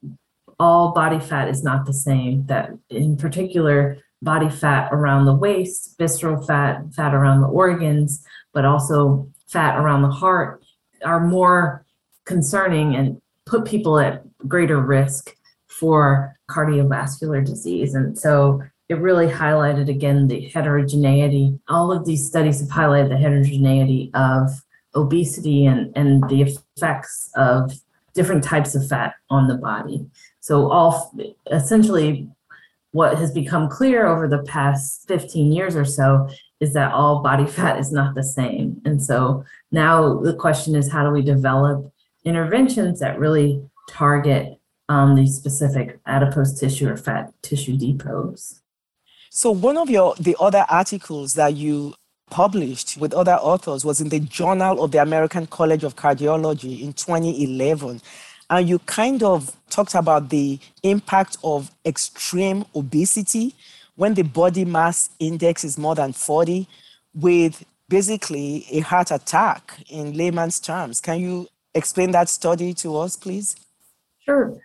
all 0.59 0.91
body 0.91 1.19
fat 1.19 1.49
is 1.49 1.63
not 1.63 1.85
the 1.85 1.93
same, 1.93 2.45
that 2.47 2.71
in 2.89 3.15
particular, 3.15 3.97
body 4.21 4.49
fat 4.49 4.89
around 4.91 5.25
the 5.25 5.33
waist, 5.33 5.95
visceral 5.97 6.41
fat, 6.45 6.81
fat 6.93 7.13
around 7.13 7.41
the 7.41 7.47
organs, 7.47 8.25
but 8.53 8.65
also 8.65 9.29
fat 9.47 9.77
around 9.77 10.01
the 10.01 10.09
heart 10.09 10.63
are 11.03 11.25
more 11.25 11.85
concerning 12.25 12.95
and 12.95 13.21
put 13.45 13.65
people 13.65 13.97
at 13.99 14.23
greater 14.47 14.79
risk 14.79 15.35
for 15.69 16.37
cardiovascular 16.49 17.45
disease. 17.45 17.93
And 17.93 18.17
so 18.17 18.61
it 18.89 18.95
really 18.95 19.27
highlighted 19.27 19.87
again 19.87 20.27
the 20.27 20.49
heterogeneity. 20.49 21.59
All 21.69 21.91
of 21.91 22.05
these 22.05 22.27
studies 22.27 22.59
have 22.59 22.69
highlighted 22.69 23.09
the 23.09 23.17
heterogeneity 23.17 24.11
of 24.13 24.49
obesity 24.95 25.65
and, 25.65 25.95
and 25.95 26.27
the 26.29 26.41
effects 26.75 27.29
of 27.35 27.71
different 28.13 28.43
types 28.43 28.73
of 28.73 28.87
fat 28.87 29.13
on 29.29 29.47
the 29.47 29.57
body. 29.57 30.05
So, 30.39 30.71
all 30.71 31.13
essentially, 31.51 32.27
what 32.91 33.17
has 33.17 33.31
become 33.31 33.69
clear 33.69 34.07
over 34.07 34.27
the 34.27 34.43
past 34.43 35.07
15 35.07 35.51
years 35.51 35.75
or 35.75 35.85
so 35.85 36.27
is 36.59 36.73
that 36.73 36.91
all 36.91 37.21
body 37.21 37.45
fat 37.45 37.79
is 37.79 37.91
not 37.91 38.15
the 38.15 38.23
same. 38.23 38.81
And 38.85 39.01
so 39.01 39.45
now 39.71 40.19
the 40.19 40.33
question 40.33 40.75
is 40.75 40.91
how 40.91 41.05
do 41.05 41.11
we 41.11 41.21
develop 41.21 41.91
interventions 42.25 42.99
that 42.99 43.19
really 43.19 43.61
target 43.89 44.58
um, 44.89 45.15
these 45.15 45.35
specific 45.35 45.99
adipose 46.07 46.59
tissue 46.59 46.89
or 46.89 46.97
fat 46.97 47.31
tissue 47.41 47.77
depots. 47.77 48.61
So 49.29 49.51
one 49.51 49.77
of 49.77 49.89
your 49.89 50.15
the 50.15 50.35
other 50.39 50.65
articles 50.67 51.35
that 51.35 51.55
you 51.55 51.93
published 52.31 52.97
with 52.97 53.13
other 53.13 53.35
authors 53.35 53.85
was 53.85 54.01
in 54.01 54.09
the 54.09 54.19
Journal 54.19 54.83
of 54.83 54.91
the 54.91 55.01
American 55.01 55.47
College 55.47 55.83
of 55.83 55.95
Cardiology 55.95 56.81
in 56.81 56.93
2011. 56.93 58.01
And 58.49 58.67
you 58.67 58.79
kind 58.79 59.21
of 59.21 59.55
talked 59.69 59.93
about 59.93 60.29
the 60.29 60.59
impact 60.81 61.37
of 61.43 61.71
extreme 61.85 62.65
obesity 62.75 63.53
when 63.95 64.15
the 64.15 64.23
body 64.23 64.65
mass 64.65 65.11
index 65.19 65.63
is 65.63 65.77
more 65.77 65.93
than 65.93 66.13
40 66.13 66.67
with 67.13 67.63
basically 67.87 68.65
a 68.71 68.79
heart 68.79 69.11
attack 69.11 69.83
in 69.89 70.13
layman's 70.17 70.59
terms. 70.59 70.99
Can 71.01 71.19
you 71.19 71.47
explain 71.75 72.11
that 72.11 72.29
study 72.29 72.73
to 72.75 72.97
us, 72.97 73.15
please? 73.15 73.55
Sure 74.19 74.59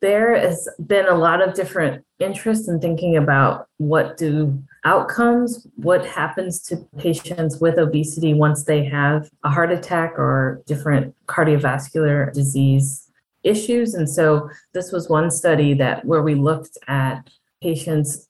there 0.00 0.38
has 0.38 0.68
been 0.86 1.06
a 1.06 1.14
lot 1.14 1.46
of 1.46 1.54
different 1.54 2.04
interest 2.18 2.68
in 2.68 2.80
thinking 2.80 3.16
about 3.16 3.66
what 3.78 4.16
do 4.16 4.62
outcomes, 4.84 5.66
what 5.76 6.04
happens 6.06 6.60
to 6.60 6.76
patients 6.98 7.60
with 7.60 7.78
obesity 7.78 8.34
once 8.34 8.64
they 8.64 8.84
have 8.84 9.30
a 9.42 9.50
heart 9.50 9.72
attack 9.72 10.12
or 10.18 10.62
different 10.66 11.14
cardiovascular 11.26 12.32
disease 12.32 13.10
issues. 13.42 13.94
And 13.94 14.08
so 14.08 14.50
this 14.74 14.92
was 14.92 15.08
one 15.08 15.30
study 15.30 15.74
that 15.74 16.04
where 16.04 16.22
we 16.22 16.34
looked 16.34 16.78
at 16.88 17.28
patients 17.62 18.28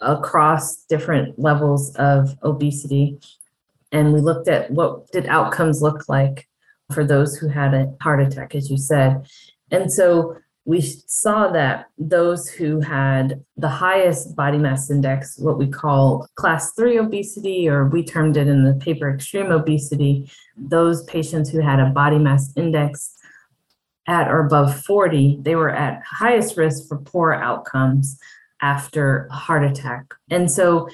across 0.00 0.84
different 0.84 1.38
levels 1.38 1.94
of 1.96 2.36
obesity 2.42 3.18
and 3.92 4.12
we 4.12 4.20
looked 4.20 4.48
at 4.48 4.70
what 4.70 5.10
did 5.10 5.26
outcomes 5.26 5.82
look 5.82 6.08
like 6.08 6.48
for 6.92 7.04
those 7.04 7.36
who 7.36 7.48
had 7.48 7.74
a 7.74 7.92
heart 8.00 8.20
attack 8.20 8.54
as 8.54 8.70
you 8.70 8.78
said. 8.78 9.26
And 9.70 9.92
so 9.92 10.36
we 10.70 10.80
saw 10.80 11.48
that 11.48 11.86
those 11.98 12.48
who 12.48 12.78
had 12.78 13.44
the 13.56 13.68
highest 13.68 14.36
body 14.36 14.56
mass 14.56 14.88
index, 14.88 15.36
what 15.36 15.58
we 15.58 15.66
call 15.66 16.28
class 16.36 16.74
three 16.74 16.96
obesity, 16.96 17.68
or 17.68 17.88
we 17.88 18.04
termed 18.04 18.36
it 18.36 18.46
in 18.46 18.62
the 18.62 18.74
paper 18.74 19.12
extreme 19.12 19.50
obesity, 19.50 20.30
those 20.56 21.02
patients 21.06 21.50
who 21.50 21.58
had 21.58 21.80
a 21.80 21.86
body 21.86 22.18
mass 22.18 22.52
index 22.56 23.16
at 24.06 24.28
or 24.28 24.46
above 24.46 24.80
40, 24.84 25.40
they 25.42 25.56
were 25.56 25.70
at 25.70 26.04
highest 26.08 26.56
risk 26.56 26.86
for 26.86 26.98
poor 26.98 27.32
outcomes 27.32 28.16
after 28.62 29.26
a 29.32 29.34
heart 29.34 29.64
attack. 29.64 30.14
And 30.30 30.48
so 30.48 30.88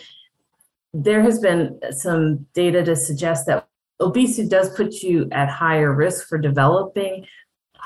there 0.94 1.20
has 1.20 1.38
been 1.38 1.78
some 1.90 2.46
data 2.54 2.82
to 2.82 2.96
suggest 2.96 3.44
that 3.44 3.68
obesity 4.00 4.48
does 4.48 4.74
put 4.74 5.02
you 5.02 5.28
at 5.32 5.50
higher 5.50 5.92
risk 5.92 6.28
for 6.28 6.38
developing 6.38 7.26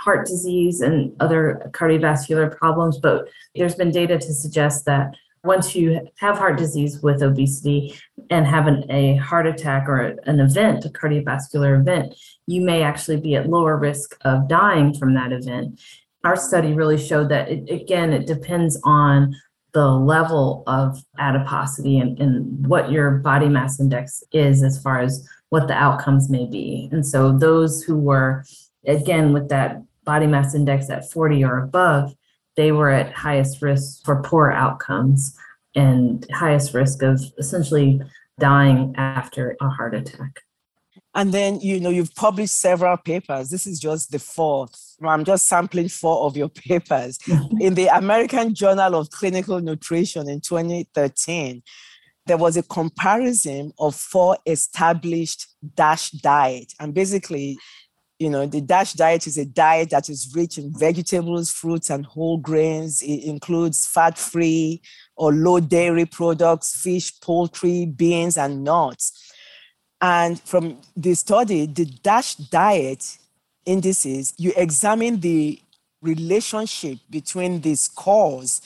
heart 0.00 0.26
disease 0.26 0.80
and 0.80 1.14
other 1.20 1.70
cardiovascular 1.72 2.56
problems, 2.56 2.98
but 2.98 3.28
there's 3.54 3.74
been 3.74 3.90
data 3.90 4.18
to 4.18 4.32
suggest 4.32 4.86
that 4.86 5.14
once 5.44 5.74
you 5.74 6.08
have 6.18 6.38
heart 6.38 6.58
disease 6.58 7.00
with 7.02 7.22
obesity 7.22 7.94
and 8.30 8.46
have 8.46 8.66
an, 8.66 8.84
a 8.90 9.16
heart 9.16 9.46
attack 9.46 9.88
or 9.88 10.16
an 10.24 10.40
event, 10.40 10.84
a 10.84 10.88
cardiovascular 10.88 11.78
event, 11.78 12.14
you 12.46 12.62
may 12.62 12.82
actually 12.82 13.20
be 13.20 13.36
at 13.36 13.48
lower 13.48 13.76
risk 13.76 14.16
of 14.22 14.48
dying 14.48 14.94
from 14.94 15.14
that 15.14 15.32
event. 15.32 15.80
Our 16.24 16.36
study 16.36 16.72
really 16.72 16.98
showed 16.98 17.28
that, 17.30 17.50
it, 17.50 17.70
again, 17.70 18.12
it 18.12 18.26
depends 18.26 18.78
on 18.84 19.34
the 19.72 19.88
level 19.88 20.62
of 20.66 21.02
adiposity 21.18 21.98
and, 21.98 22.18
and 22.18 22.66
what 22.66 22.90
your 22.90 23.18
body 23.18 23.48
mass 23.48 23.80
index 23.80 24.22
is 24.32 24.62
as 24.62 24.82
far 24.82 25.00
as 25.00 25.26
what 25.50 25.68
the 25.68 25.74
outcomes 25.74 26.28
may 26.28 26.46
be. 26.46 26.88
And 26.92 27.06
so 27.06 27.36
those 27.36 27.82
who 27.82 27.96
were, 27.96 28.44
again, 28.86 29.32
with 29.32 29.48
that 29.48 29.82
body 30.10 30.26
mass 30.26 30.56
index 30.56 30.90
at 30.90 31.08
40 31.08 31.44
or 31.44 31.58
above, 31.58 32.14
they 32.56 32.72
were 32.72 32.90
at 32.90 33.12
highest 33.12 33.62
risk 33.62 34.04
for 34.04 34.20
poor 34.22 34.50
outcomes 34.50 35.38
and 35.76 36.26
highest 36.32 36.74
risk 36.74 37.00
of 37.02 37.22
essentially 37.38 38.00
dying 38.40 38.92
after 38.96 39.56
a 39.60 39.68
heart 39.68 39.94
attack. 39.94 40.40
And 41.14 41.32
then, 41.32 41.60
you 41.60 41.78
know, 41.78 41.90
you've 41.90 42.14
published 42.16 42.54
several 42.54 42.96
papers. 42.96 43.50
This 43.50 43.68
is 43.68 43.78
just 43.78 44.10
the 44.10 44.18
fourth. 44.18 44.96
I'm 45.00 45.24
just 45.24 45.46
sampling 45.46 45.88
four 45.88 46.24
of 46.26 46.36
your 46.36 46.48
papers. 46.68 47.18
Mm-hmm. 47.18 47.60
in 47.60 47.74
the 47.74 47.86
American 47.86 48.52
Journal 48.52 48.96
of 48.96 49.10
Clinical 49.10 49.60
Nutrition 49.60 50.28
in 50.28 50.40
2013, 50.40 51.62
there 52.26 52.36
was 52.36 52.56
a 52.56 52.64
comparison 52.64 53.72
of 53.78 53.94
four 53.94 54.36
established 54.46 55.46
DASH 55.76 56.10
diet. 56.10 56.72
And 56.80 56.94
basically, 56.94 57.58
you 58.20 58.28
know, 58.28 58.44
the 58.44 58.60
DASH 58.60 58.92
diet 58.92 59.26
is 59.26 59.38
a 59.38 59.46
diet 59.46 59.88
that 59.90 60.10
is 60.10 60.30
rich 60.36 60.58
in 60.58 60.70
vegetables, 60.78 61.50
fruits, 61.50 61.88
and 61.88 62.04
whole 62.04 62.36
grains. 62.36 63.00
It 63.00 63.24
includes 63.24 63.86
fat 63.86 64.18
free 64.18 64.82
or 65.16 65.32
low 65.32 65.58
dairy 65.58 66.04
products, 66.04 66.76
fish, 66.82 67.18
poultry, 67.22 67.86
beans, 67.86 68.36
and 68.36 68.62
nuts. 68.62 69.32
And 70.02 70.38
from 70.38 70.82
the 70.94 71.14
study, 71.14 71.64
the 71.64 71.86
DASH 71.86 72.34
diet 72.34 73.18
indices, 73.64 74.34
you 74.36 74.52
examine 74.54 75.20
the 75.20 75.58
relationship 76.02 76.98
between 77.08 77.62
the 77.62 77.74
scores 77.74 78.60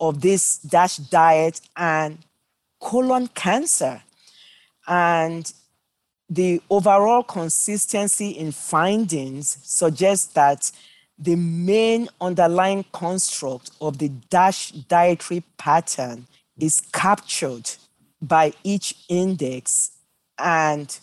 of 0.00 0.22
this 0.22 0.58
DASH 0.58 0.96
diet 0.96 1.60
and 1.76 2.18
colon 2.80 3.28
cancer. 3.28 4.02
And 4.86 5.52
the 6.34 6.60
overall 6.68 7.22
consistency 7.22 8.30
in 8.30 8.50
findings 8.50 9.58
suggests 9.62 10.32
that 10.34 10.70
the 11.16 11.36
main 11.36 12.08
underlying 12.20 12.84
construct 12.92 13.70
of 13.80 13.98
the 13.98 14.08
DASH 14.30 14.72
dietary 14.72 15.44
pattern 15.58 16.26
is 16.58 16.80
captured 16.92 17.70
by 18.20 18.52
each 18.64 18.96
index 19.08 19.92
and 20.38 20.98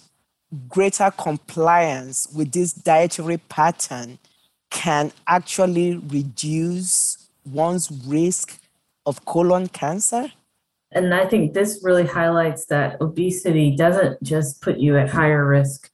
greater 0.68 1.12
compliance 1.12 2.28
with 2.36 2.52
this 2.52 2.74
dietary 2.74 3.38
pattern 3.38 4.20
can 4.70 5.14
actually 5.28 5.96
reduce 5.96 7.30
one's 7.46 7.90
risk 8.06 8.60
of 9.06 9.24
colon 9.26 9.68
cancer? 9.68 10.32
And 10.92 11.14
I 11.14 11.26
think 11.26 11.54
this 11.54 11.82
really 11.84 12.06
highlights 12.06 12.66
that 12.66 13.00
obesity 13.02 13.76
doesn't 13.76 14.22
just 14.24 14.62
put 14.62 14.78
you 14.78 14.98
at 14.98 15.10
higher 15.10 15.46
risk 15.46 15.90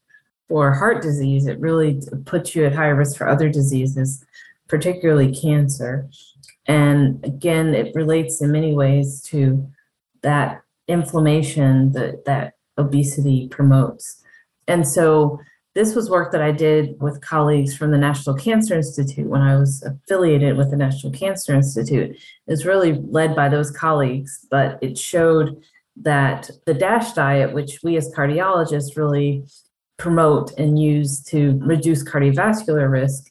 for 0.47 0.73
heart 0.73 1.01
disease, 1.01 1.45
it 1.45 1.59
really 1.59 2.01
puts 2.25 2.55
you 2.55 2.65
at 2.65 2.73
higher 2.73 2.95
risk 2.95 3.17
for 3.17 3.27
other 3.27 3.49
diseases, 3.49 4.25
particularly 4.67 5.35
cancer. 5.35 6.09
And 6.65 7.23
again, 7.25 7.75
it 7.75 7.93
relates 7.95 8.41
in 8.41 8.51
many 8.51 8.73
ways 8.73 9.21
to 9.23 9.69
that 10.21 10.61
inflammation 10.87 11.91
that, 11.91 12.25
that 12.25 12.53
obesity 12.77 13.49
promotes. 13.49 14.23
And 14.67 14.87
so 14.87 15.39
this 15.77 15.93
was 15.93 16.09
work 16.09 16.31
that 16.31 16.41
I 16.41 16.51
did 16.51 16.99
with 16.99 17.21
colleagues 17.21 17.77
from 17.77 17.91
the 17.91 17.99
National 17.99 18.35
Cancer 18.35 18.73
Institute 18.73 19.27
when 19.27 19.43
I 19.43 19.59
was 19.59 19.83
affiliated 19.83 20.57
with 20.57 20.71
the 20.71 20.75
National 20.75 21.13
Cancer 21.13 21.53
Institute. 21.53 22.15
It 22.15 22.51
was 22.51 22.65
really 22.65 22.93
led 22.93 23.35
by 23.35 23.47
those 23.47 23.69
colleagues, 23.69 24.43
but 24.49 24.79
it 24.81 24.97
showed 24.97 25.61
that 25.97 26.49
the 26.65 26.73
DASH 26.73 27.13
diet, 27.13 27.53
which 27.53 27.83
we 27.83 27.95
as 27.95 28.11
cardiologists 28.11 28.97
really 28.97 29.43
promote 29.97 30.51
and 30.57 30.81
use 30.81 31.21
to 31.25 31.59
reduce 31.61 32.03
cardiovascular 32.03 32.89
risk, 32.89 33.29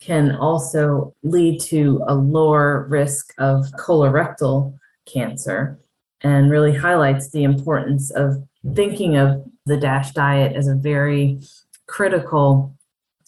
can 0.00 0.36
also 0.36 1.12
lead 1.24 1.60
to 1.62 2.00
a 2.06 2.14
lower 2.14 2.86
risk 2.88 3.34
of 3.38 3.64
colorectal 3.76 4.72
cancer 5.12 5.80
and 6.20 6.48
really 6.48 6.76
highlights 6.76 7.30
the 7.30 7.42
importance 7.42 8.12
of 8.12 8.36
thinking 8.76 9.16
of 9.16 9.44
the 9.66 9.76
DASH 9.76 10.12
diet 10.12 10.54
as 10.54 10.68
a 10.68 10.76
very 10.76 11.40
critical 11.88 12.74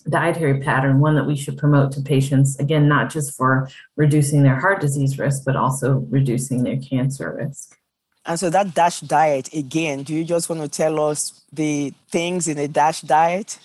dietary 0.08 0.60
pattern, 0.60 1.00
one 1.00 1.14
that 1.16 1.26
we 1.26 1.36
should 1.36 1.58
promote 1.58 1.92
to 1.92 2.00
patients, 2.00 2.58
again, 2.58 2.88
not 2.88 3.10
just 3.10 3.36
for 3.36 3.68
reducing 3.96 4.42
their 4.42 4.58
heart 4.58 4.80
disease 4.80 5.18
risk, 5.18 5.42
but 5.44 5.56
also 5.56 6.06
reducing 6.10 6.62
their 6.62 6.78
cancer 6.78 7.36
risk. 7.36 7.76
And 8.24 8.38
so 8.38 8.50
that 8.50 8.74
DASH 8.74 9.00
diet, 9.00 9.52
again, 9.52 10.02
do 10.02 10.14
you 10.14 10.24
just 10.24 10.48
want 10.48 10.62
to 10.62 10.68
tell 10.68 11.00
us 11.00 11.42
the 11.52 11.92
things 12.10 12.48
in 12.48 12.58
a 12.58 12.68
DASH 12.68 13.02
diet? 13.02 13.58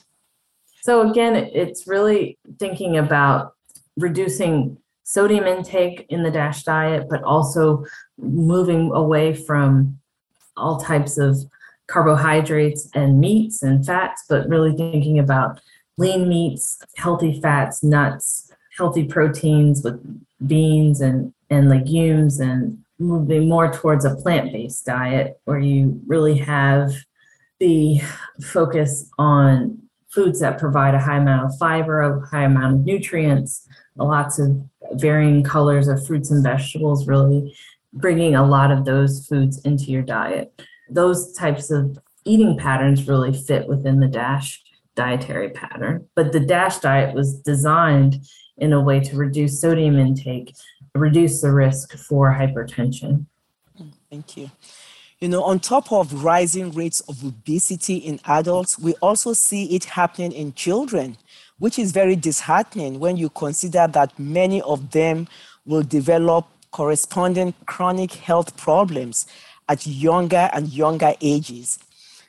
So, 0.81 1.09
again, 1.09 1.35
it's 1.35 1.87
really 1.87 2.37
thinking 2.59 2.97
about 2.97 3.53
reducing 3.97 4.77
sodium 5.03 5.45
intake 5.45 6.05
in 6.09 6.23
the 6.23 6.31
DASH 6.31 6.63
diet, 6.63 7.07
but 7.09 7.23
also 7.23 7.85
moving 8.17 8.91
away 8.93 9.33
from 9.33 9.99
all 10.57 10.77
types 10.77 11.17
of 11.17 11.37
carbohydrates 11.87 12.89
and 12.93 13.19
meats 13.19 13.63
and 13.63 13.85
fats, 13.85 14.23
but 14.27 14.47
really 14.49 14.75
thinking 14.75 15.19
about 15.19 15.59
lean 15.97 16.27
meats, 16.27 16.79
healthy 16.97 17.39
fats, 17.39 17.83
nuts, 17.83 18.51
healthy 18.77 19.05
proteins 19.05 19.83
with 19.83 19.99
beans 20.45 21.01
and, 21.01 21.33
and 21.49 21.69
legumes, 21.69 22.39
and 22.39 22.77
moving 22.99 23.49
more 23.49 23.71
towards 23.71 24.05
a 24.05 24.15
plant 24.15 24.51
based 24.51 24.85
diet 24.85 25.39
where 25.45 25.59
you 25.59 26.01
really 26.07 26.37
have 26.37 26.91
the 27.59 27.99
focus 28.41 29.09
on 29.17 29.81
foods 30.09 30.39
that 30.39 30.57
provide 30.57 30.95
a 30.95 30.99
high 30.99 31.17
amount 31.17 31.45
of 31.45 31.57
fiber, 31.57 32.01
a 32.01 32.25
high 32.27 32.43
amount 32.43 32.73
of 32.73 32.85
nutrients, 32.85 33.67
lots 33.97 34.39
of 34.39 34.57
varying 34.93 35.43
colors 35.43 35.87
of 35.87 36.05
fruits 36.05 36.31
and 36.31 36.43
vegetables, 36.43 37.07
really 37.07 37.55
bringing 37.93 38.35
a 38.35 38.45
lot 38.45 38.71
of 38.71 38.85
those 38.85 39.25
foods 39.27 39.61
into 39.63 39.85
your 39.85 40.01
diet. 40.01 40.53
Those 40.89 41.33
types 41.33 41.71
of 41.71 41.97
eating 42.25 42.57
patterns 42.57 43.07
really 43.07 43.33
fit 43.33 43.67
within 43.67 43.99
the 43.99 44.07
DASH 44.07 44.61
dietary 44.95 45.49
pattern. 45.49 46.07
But 46.15 46.31
the 46.31 46.39
DASH 46.39 46.79
diet 46.79 47.13
was 47.13 47.35
designed 47.41 48.25
in 48.57 48.73
a 48.73 48.81
way 48.81 48.99
to 49.01 49.15
reduce 49.15 49.59
sodium 49.59 49.97
intake, 49.99 50.55
reduce 50.93 51.41
the 51.41 51.51
risk 51.51 51.97
for 51.97 52.31
hypertension. 52.31 53.25
Thank 54.09 54.37
you. 54.37 54.51
You 55.19 55.29
know, 55.29 55.43
on 55.43 55.59
top 55.59 55.91
of 55.91 56.23
rising 56.23 56.71
rates 56.71 56.99
of 57.01 57.23
obesity 57.23 57.95
in 57.95 58.19
adults, 58.25 58.77
we 58.77 58.93
also 58.95 59.33
see 59.33 59.75
it 59.75 59.85
happening 59.85 60.31
in 60.31 60.53
children, 60.53 61.17
which 61.57 61.79
is 61.79 61.91
very 61.91 62.15
disheartening 62.15 62.99
when 62.99 63.17
you 63.17 63.29
consider 63.29 63.87
that 63.87 64.17
many 64.19 64.61
of 64.61 64.91
them 64.91 65.27
will 65.65 65.83
develop 65.83 66.47
corresponding 66.71 67.53
chronic 67.65 68.13
health 68.13 68.57
problems 68.57 69.25
at 69.67 69.85
younger 69.87 70.49
and 70.53 70.71
younger 70.71 71.13
ages. 71.21 71.79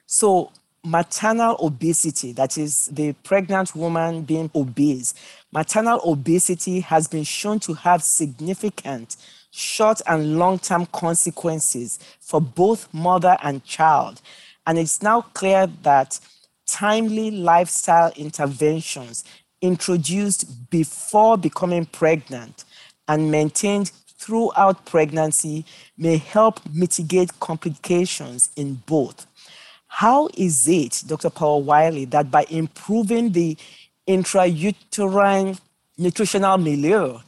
So, 0.06 0.52
maternal 0.84 1.56
obesity, 1.60 2.32
that 2.32 2.56
is 2.56 2.86
the 2.86 3.12
pregnant 3.24 3.74
woman 3.74 4.22
being 4.22 4.50
obese, 4.54 5.14
maternal 5.52 6.00
obesity 6.04 6.80
has 6.80 7.08
been 7.08 7.24
shown 7.24 7.58
to 7.60 7.74
have 7.74 8.02
significant 8.02 9.16
short 9.50 10.00
and 10.06 10.38
long 10.38 10.58
term 10.58 10.86
consequences 10.86 11.98
for 12.20 12.40
both 12.40 12.92
mother 12.92 13.36
and 13.42 13.64
child. 13.64 14.20
And 14.66 14.78
it's 14.78 15.02
now 15.02 15.22
clear 15.22 15.66
that 15.82 16.18
timely 16.66 17.30
lifestyle 17.30 18.12
interventions 18.16 19.24
introduced 19.62 20.70
before 20.70 21.38
becoming 21.38 21.86
pregnant 21.86 22.64
and 23.08 23.30
maintained 23.30 23.92
throughout 24.18 24.84
pregnancy 24.86 25.64
may 25.96 26.16
help 26.16 26.60
mitigate 26.72 27.38
complications 27.40 28.50
in 28.56 28.74
both. 28.86 29.26
How 29.86 30.28
is 30.36 30.66
it, 30.68 31.02
Dr. 31.06 31.30
Powell 31.30 31.62
Wiley, 31.62 32.04
that 32.06 32.30
by 32.30 32.44
improving 32.50 33.32
the 33.32 33.56
intrauterine 34.06 35.58
nutritional 35.96 36.58
milieu, 36.58 37.18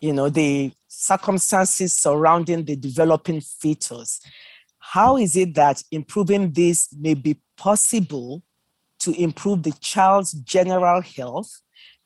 you 0.00 0.12
know, 0.12 0.28
the 0.28 0.72
circumstances 0.88 1.94
surrounding 1.94 2.64
the 2.64 2.76
developing 2.76 3.40
fetus, 3.40 4.20
how 4.78 5.16
is 5.16 5.36
it 5.36 5.54
that 5.54 5.82
improving 5.90 6.52
this 6.52 6.88
may 6.98 7.14
be 7.14 7.36
possible 7.56 8.42
to 8.98 9.12
improve 9.20 9.62
the 9.62 9.72
child's 9.80 10.32
general 10.32 11.00
health 11.00 11.62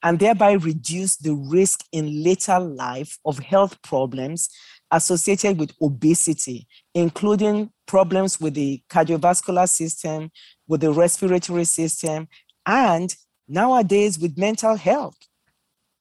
and 0.06 0.20
thereby 0.20 0.52
reduce 0.52 1.16
the 1.16 1.34
risk 1.34 1.84
in 1.90 2.22
later 2.22 2.60
life 2.60 3.18
of 3.24 3.40
health 3.40 3.82
problems 3.82 4.48
associated 4.92 5.58
with 5.58 5.72
obesity, 5.82 6.68
including 6.94 7.70
problems 7.86 8.40
with 8.40 8.54
the 8.54 8.80
cardiovascular 8.88 9.68
system, 9.68 10.30
with 10.68 10.80
the 10.80 10.92
respiratory 10.92 11.64
system, 11.64 12.28
and 12.66 13.16
nowadays 13.48 14.16
with 14.16 14.38
mental 14.38 14.76
health? 14.76 15.16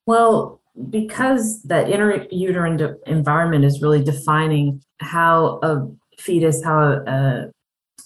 Well, 0.06 0.62
because 0.92 1.64
that 1.64 1.88
interuterine 1.88 2.98
environment 3.08 3.66
is 3.66 3.82
really 3.82 4.04
defining 4.04 4.84
how 5.00 5.60
a 5.64 5.88
fetus, 6.22 6.64
how 6.64 7.02
a 7.08 7.50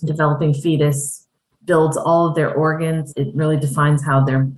developing 0.06 0.54
fetus 0.54 1.28
builds 1.66 1.98
all 1.98 2.28
of 2.28 2.36
their 2.36 2.54
organs, 2.54 3.12
it 3.18 3.36
really 3.36 3.58
defines 3.58 4.02
how 4.02 4.24
their 4.24 4.50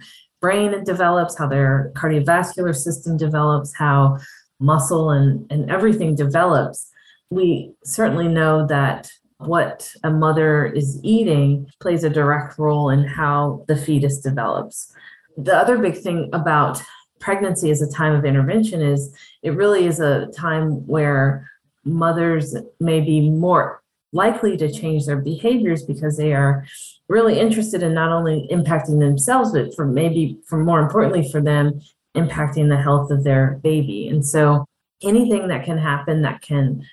brain 0.42 0.84
develops, 0.84 1.38
how 1.38 1.48
their 1.48 1.92
cardiovascular 1.96 2.76
system 2.76 3.16
develops, 3.16 3.74
how 3.76 4.18
muscle 4.60 5.12
and, 5.12 5.50
and 5.52 5.70
everything 5.72 6.16
develops. 6.16 6.90
We 7.30 7.72
certainly 7.84 8.28
know 8.28 8.68
that 8.68 9.12
what 9.38 9.92
a 10.04 10.12
mother 10.12 10.66
is 10.66 11.00
eating 11.04 11.70
plays 11.80 12.04
a 12.04 12.10
direct 12.10 12.60
role 12.60 12.90
in 12.90 13.04
how 13.04 13.66
the 13.68 13.76
fetus 13.76 14.20
develops. 14.20 14.94
The 15.38 15.56
other 15.56 15.78
big 15.78 15.98
thing 15.98 16.30
about 16.34 16.82
pregnancy 17.20 17.72
as 17.72 17.82
a 17.82 17.92
time 17.92 18.14
of 18.14 18.26
intervention 18.26 18.82
is 18.82 19.16
it 19.42 19.52
really 19.52 19.86
is 19.86 20.00
a 20.00 20.28
time 20.28 20.86
where 20.88 21.50
mothers 21.84 22.56
may 22.80 23.02
be 23.02 23.30
more 23.30 23.81
likely 24.13 24.58
to 24.58 24.71
change 24.71 25.06
their 25.06 25.17
behaviors 25.17 25.84
because 25.84 26.17
they 26.17 26.34
are 26.34 26.65
really 27.08 27.39
interested 27.39 27.84
in 27.84 27.93
not 27.93 28.12
only 28.12 28.47
impacting 28.52 29.00
themselves 29.00 29.52
but 29.52 29.74
for 29.76 29.86
maybe 29.86 30.38
for 30.45 30.58
more 30.58 30.80
importantly 30.80 31.30
for 31.30 31.41
them 31.41 31.82
impacting 32.15 32.69
the 32.69 32.82
health 32.82 33.10
of 33.10 33.24
their 33.24 33.60
baby. 33.63 34.10
And 34.10 34.26
so 34.26 34.65
anything 35.02 35.47
that 35.47 35.65
can 35.65 35.78
happen 35.78 36.21
that 36.24 36.41
can 36.41 36.86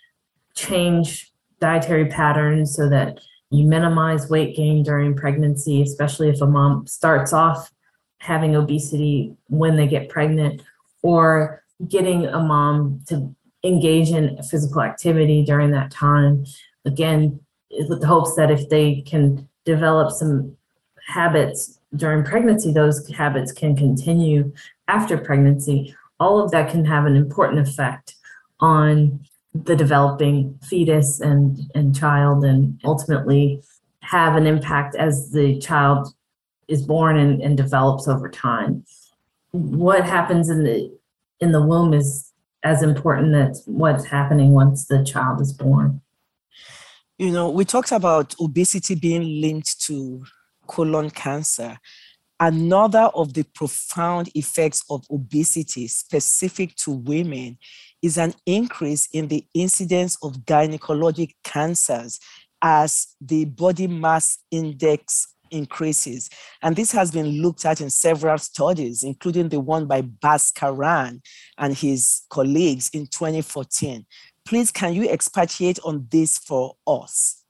change 0.54 1.32
dietary 1.60 2.06
patterns 2.06 2.74
so 2.74 2.88
that 2.88 3.20
you 3.50 3.64
minimize 3.64 4.28
weight 4.28 4.54
gain 4.56 4.82
during 4.82 5.14
pregnancy 5.16 5.82
especially 5.82 6.28
if 6.28 6.40
a 6.40 6.46
mom 6.46 6.86
starts 6.86 7.32
off 7.32 7.70
having 8.18 8.54
obesity 8.56 9.34
when 9.48 9.76
they 9.76 9.86
get 9.86 10.08
pregnant 10.08 10.62
or 11.02 11.62
getting 11.88 12.26
a 12.26 12.40
mom 12.40 13.00
to 13.06 13.34
engage 13.64 14.10
in 14.10 14.40
physical 14.42 14.82
activity 14.82 15.44
during 15.44 15.70
that 15.70 15.90
time 15.90 16.44
again 16.88 17.38
with 17.70 18.00
the 18.00 18.06
hopes 18.06 18.34
that 18.34 18.50
if 18.50 18.68
they 18.68 19.02
can 19.02 19.48
develop 19.64 20.10
some 20.10 20.56
habits 21.06 21.78
during 21.96 22.24
pregnancy 22.24 22.72
those 22.72 23.08
habits 23.08 23.52
can 23.52 23.76
continue 23.76 24.52
after 24.88 25.16
pregnancy 25.16 25.94
all 26.20 26.42
of 26.42 26.50
that 26.50 26.70
can 26.70 26.84
have 26.84 27.06
an 27.06 27.16
important 27.16 27.60
effect 27.60 28.16
on 28.60 29.20
the 29.54 29.76
developing 29.76 30.58
fetus 30.62 31.20
and 31.20 31.58
and 31.74 31.96
child 31.96 32.44
and 32.44 32.80
ultimately 32.84 33.62
have 34.00 34.36
an 34.36 34.46
impact 34.46 34.94
as 34.96 35.30
the 35.32 35.58
child 35.60 36.08
is 36.66 36.82
born 36.82 37.18
and, 37.18 37.42
and 37.42 37.56
develops 37.56 38.08
over 38.08 38.28
time. 38.28 38.84
what 39.52 40.04
happens 40.04 40.50
in 40.50 40.64
the 40.64 40.98
in 41.40 41.52
the 41.52 41.62
womb 41.62 41.94
is 41.94 42.32
as 42.62 42.82
important 42.82 43.34
as 43.34 43.62
what's 43.66 44.04
happening 44.04 44.52
once 44.52 44.86
the 44.86 45.04
child 45.04 45.40
is 45.40 45.52
born. 45.52 46.00
You 47.18 47.32
know, 47.32 47.50
we 47.50 47.64
talked 47.64 47.90
about 47.90 48.36
obesity 48.40 48.94
being 48.94 49.40
linked 49.40 49.80
to 49.86 50.24
colon 50.68 51.10
cancer. 51.10 51.76
Another 52.38 53.10
of 53.12 53.34
the 53.34 53.42
profound 53.42 54.30
effects 54.36 54.84
of 54.88 55.04
obesity 55.10 55.88
specific 55.88 56.76
to 56.76 56.92
women 56.92 57.58
is 58.02 58.18
an 58.18 58.34
increase 58.46 59.08
in 59.12 59.26
the 59.26 59.44
incidence 59.52 60.16
of 60.22 60.44
gynecologic 60.44 61.34
cancers 61.42 62.20
as 62.62 63.08
the 63.20 63.46
body 63.46 63.88
mass 63.88 64.38
index 64.52 65.34
increases. 65.50 66.30
And 66.62 66.76
this 66.76 66.92
has 66.92 67.10
been 67.10 67.42
looked 67.42 67.64
at 67.64 67.80
in 67.80 67.90
several 67.90 68.38
studies, 68.38 69.02
including 69.02 69.48
the 69.48 69.58
one 69.58 69.86
by 69.86 70.02
Bhaskaran 70.02 71.20
and 71.56 71.76
his 71.76 72.22
colleagues 72.30 72.90
in 72.90 73.08
2014. 73.08 74.06
Please, 74.48 74.70
can 74.70 74.94
you 74.94 75.06
expatiate 75.10 75.78
on 75.84 76.08
this 76.10 76.38
for 76.38 76.74
us? 76.86 77.44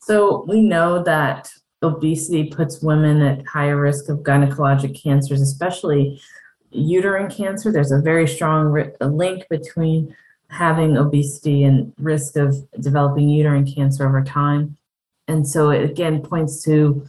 So, 0.00 0.44
we 0.48 0.60
know 0.62 1.00
that 1.04 1.48
obesity 1.80 2.50
puts 2.50 2.82
women 2.82 3.22
at 3.22 3.46
higher 3.46 3.80
risk 3.80 4.08
of 4.08 4.24
gynecologic 4.24 5.00
cancers, 5.00 5.40
especially 5.40 6.20
uterine 6.72 7.30
cancer. 7.30 7.70
There's 7.70 7.92
a 7.92 8.00
very 8.00 8.26
strong 8.26 8.90
link 9.00 9.44
between 9.48 10.12
having 10.50 10.96
obesity 10.96 11.62
and 11.62 11.92
risk 11.98 12.34
of 12.34 12.56
developing 12.80 13.28
uterine 13.28 13.72
cancer 13.72 14.04
over 14.04 14.24
time. 14.24 14.76
And 15.28 15.46
so 15.46 15.70
it 15.70 15.88
again 15.88 16.20
points 16.22 16.64
to 16.64 17.08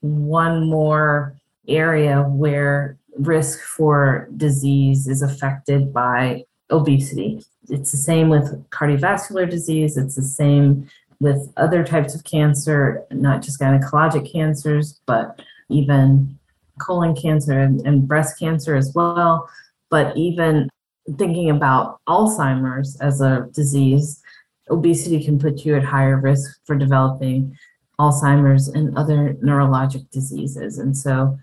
one 0.00 0.68
more 0.68 1.36
area 1.68 2.22
where 2.22 2.96
risk 3.20 3.60
for 3.60 4.28
disease 4.36 5.06
is 5.06 5.22
affected 5.22 5.92
by 5.92 6.44
obesity. 6.70 7.44
It's 7.70 7.90
the 7.90 7.98
same 7.98 8.28
with 8.28 8.68
cardiovascular 8.70 9.48
disease, 9.48 9.96
it's 9.96 10.16
the 10.16 10.22
same 10.22 10.88
with 11.20 11.52
other 11.56 11.84
types 11.84 12.14
of 12.14 12.24
cancer, 12.24 13.04
not 13.10 13.42
just 13.42 13.60
gynecologic 13.60 14.30
cancers, 14.30 15.00
but 15.06 15.42
even 15.68 16.38
colon 16.80 17.14
cancer 17.14 17.58
and, 17.58 17.84
and 17.86 18.06
breast 18.06 18.38
cancer 18.38 18.76
as 18.76 18.92
well. 18.94 19.48
But 19.90 20.16
even 20.16 20.68
thinking 21.16 21.50
about 21.50 22.00
Alzheimer's 22.08 22.96
as 23.00 23.20
a 23.20 23.48
disease, 23.52 24.22
obesity 24.70 25.24
can 25.24 25.38
put 25.38 25.64
you 25.64 25.74
at 25.76 25.84
higher 25.84 26.18
risk 26.18 26.60
for 26.64 26.76
developing 26.76 27.56
Alzheimer's 27.98 28.68
and 28.68 28.96
other 28.96 29.36
neurologic 29.42 30.08
diseases. 30.10 30.78
And 30.78 30.96
so 30.96 31.36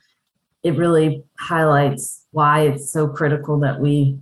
it 0.63 0.77
really 0.77 1.23
highlights 1.37 2.25
why 2.31 2.61
it's 2.61 2.91
so 2.91 3.07
critical 3.07 3.59
that 3.59 3.79
we 3.79 4.17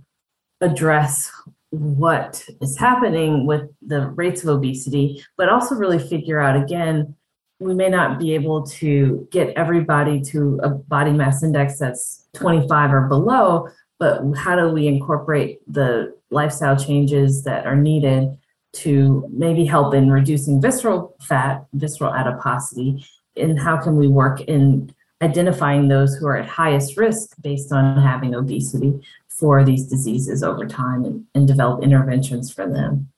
address 0.60 1.30
what 1.74 2.44
is 2.60 2.78
happening 2.78 3.46
with 3.46 3.62
the 3.82 4.08
rates 4.10 4.42
of 4.42 4.48
obesity, 4.48 5.24
but 5.36 5.48
also 5.48 5.74
really 5.74 5.98
figure 5.98 6.40
out 6.40 6.56
again, 6.56 7.14
we 7.60 7.74
may 7.74 7.88
not 7.88 8.18
be 8.18 8.34
able 8.34 8.66
to 8.66 9.28
get 9.30 9.56
everybody 9.56 10.20
to 10.20 10.60
a 10.62 10.68
body 10.68 11.12
mass 11.12 11.42
index 11.42 11.78
that's 11.78 12.26
25 12.34 12.92
or 12.92 13.00
below, 13.02 13.68
but 13.98 14.22
how 14.36 14.56
do 14.56 14.68
we 14.68 14.86
incorporate 14.86 15.60
the 15.72 16.14
lifestyle 16.30 16.76
changes 16.76 17.44
that 17.44 17.64
are 17.64 17.76
needed 17.76 18.36
to 18.72 19.28
maybe 19.32 19.64
help 19.64 19.94
in 19.94 20.10
reducing 20.10 20.60
visceral 20.60 21.16
fat, 21.22 21.64
visceral 21.74 22.12
adiposity, 22.12 23.04
and 23.36 23.58
how 23.58 23.76
can 23.76 23.96
we 23.96 24.08
work 24.08 24.40
in 24.42 24.92
identifying 25.22 25.88
those 25.88 26.14
who 26.16 26.26
are 26.26 26.36
at 26.36 26.46
highest 26.46 26.96
risk 26.96 27.30
based 27.40 27.72
on 27.72 28.00
having 28.00 28.34
obesity 28.34 29.00
for 29.38 29.64
these 29.64 29.86
diseases 29.86 30.42
over 30.42 30.66
time 30.66 31.04
and, 31.04 31.26
and 31.34 31.46
develop 31.48 31.82
interventions 31.82 32.52
for 32.52 32.68
them. 32.68 33.08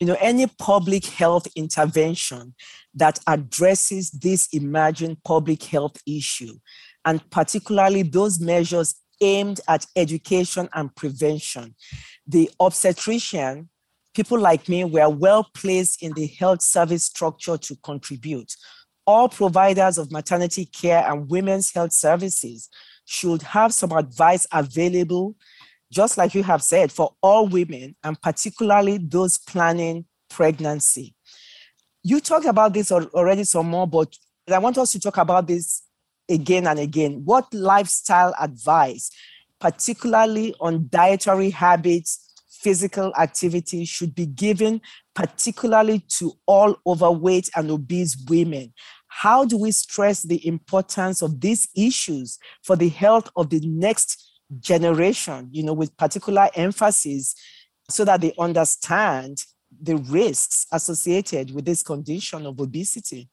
You 0.00 0.06
know, 0.06 0.16
any 0.20 0.46
public 0.46 1.06
health 1.06 1.46
intervention 1.54 2.54
that 2.94 3.20
addresses 3.26 4.10
this 4.10 4.48
emerging 4.52 5.18
public 5.24 5.62
health 5.62 5.96
issue, 6.06 6.58
and 7.04 7.28
particularly 7.30 8.02
those 8.02 8.40
measures 8.40 8.96
aimed 9.20 9.60
at 9.68 9.86
education 9.94 10.68
and 10.74 10.94
prevention. 10.96 11.74
The 12.26 12.50
obstetrician, 12.58 13.68
people 14.14 14.38
like 14.38 14.68
me, 14.68 14.84
were 14.84 15.08
well 15.08 15.48
placed 15.54 16.02
in 16.02 16.12
the 16.14 16.26
health 16.26 16.62
service 16.62 17.04
structure 17.04 17.56
to 17.56 17.76
contribute. 17.76 18.52
All 19.06 19.28
providers 19.28 19.98
of 19.98 20.12
maternity 20.12 20.64
care 20.66 21.04
and 21.08 21.30
women's 21.30 21.72
health 21.72 21.92
services 21.92 22.68
should 23.04 23.42
have 23.42 23.74
some 23.74 23.92
advice 23.92 24.46
available, 24.52 25.36
just 25.90 26.16
like 26.16 26.34
you 26.34 26.42
have 26.42 26.62
said, 26.62 26.90
for 26.90 27.14
all 27.22 27.46
women 27.46 27.94
and 28.02 28.20
particularly 28.20 28.98
those 28.98 29.38
planning 29.38 30.04
pregnancy. 30.30 31.14
You 32.02 32.20
talked 32.20 32.46
about 32.46 32.74
this 32.74 32.90
already 32.90 33.44
some 33.44 33.68
more, 33.68 33.86
but 33.86 34.16
I 34.50 34.58
want 34.58 34.78
us 34.78 34.92
to 34.92 35.00
talk 35.00 35.18
about 35.18 35.46
this 35.46 35.82
again 36.28 36.66
and 36.66 36.78
again. 36.78 37.22
What 37.24 37.52
lifestyle 37.52 38.34
advice, 38.40 39.10
particularly 39.60 40.54
on 40.60 40.88
dietary 40.88 41.50
habits, 41.50 42.32
physical 42.48 43.12
activity, 43.16 43.84
should 43.84 44.14
be 44.14 44.26
given, 44.26 44.80
particularly 45.14 46.00
to 46.08 46.32
all 46.46 46.76
overweight 46.86 47.50
and 47.54 47.70
obese 47.70 48.16
women? 48.28 48.72
How 49.14 49.44
do 49.44 49.58
we 49.58 49.72
stress 49.72 50.22
the 50.22 50.44
importance 50.46 51.20
of 51.22 51.38
these 51.38 51.68
issues 51.76 52.38
for 52.62 52.76
the 52.76 52.88
health 52.88 53.30
of 53.36 53.50
the 53.50 53.60
next 53.60 54.40
generation, 54.58 55.48
you 55.52 55.62
know, 55.62 55.74
with 55.74 55.96
particular 55.98 56.48
emphasis 56.54 57.34
so 57.90 58.06
that 58.06 58.22
they 58.22 58.32
understand 58.38 59.44
the 59.80 59.96
risks 59.96 60.66
associated 60.72 61.54
with 61.54 61.66
this 61.66 61.82
condition 61.82 62.46
of 62.46 62.58
obesity? 62.58 63.28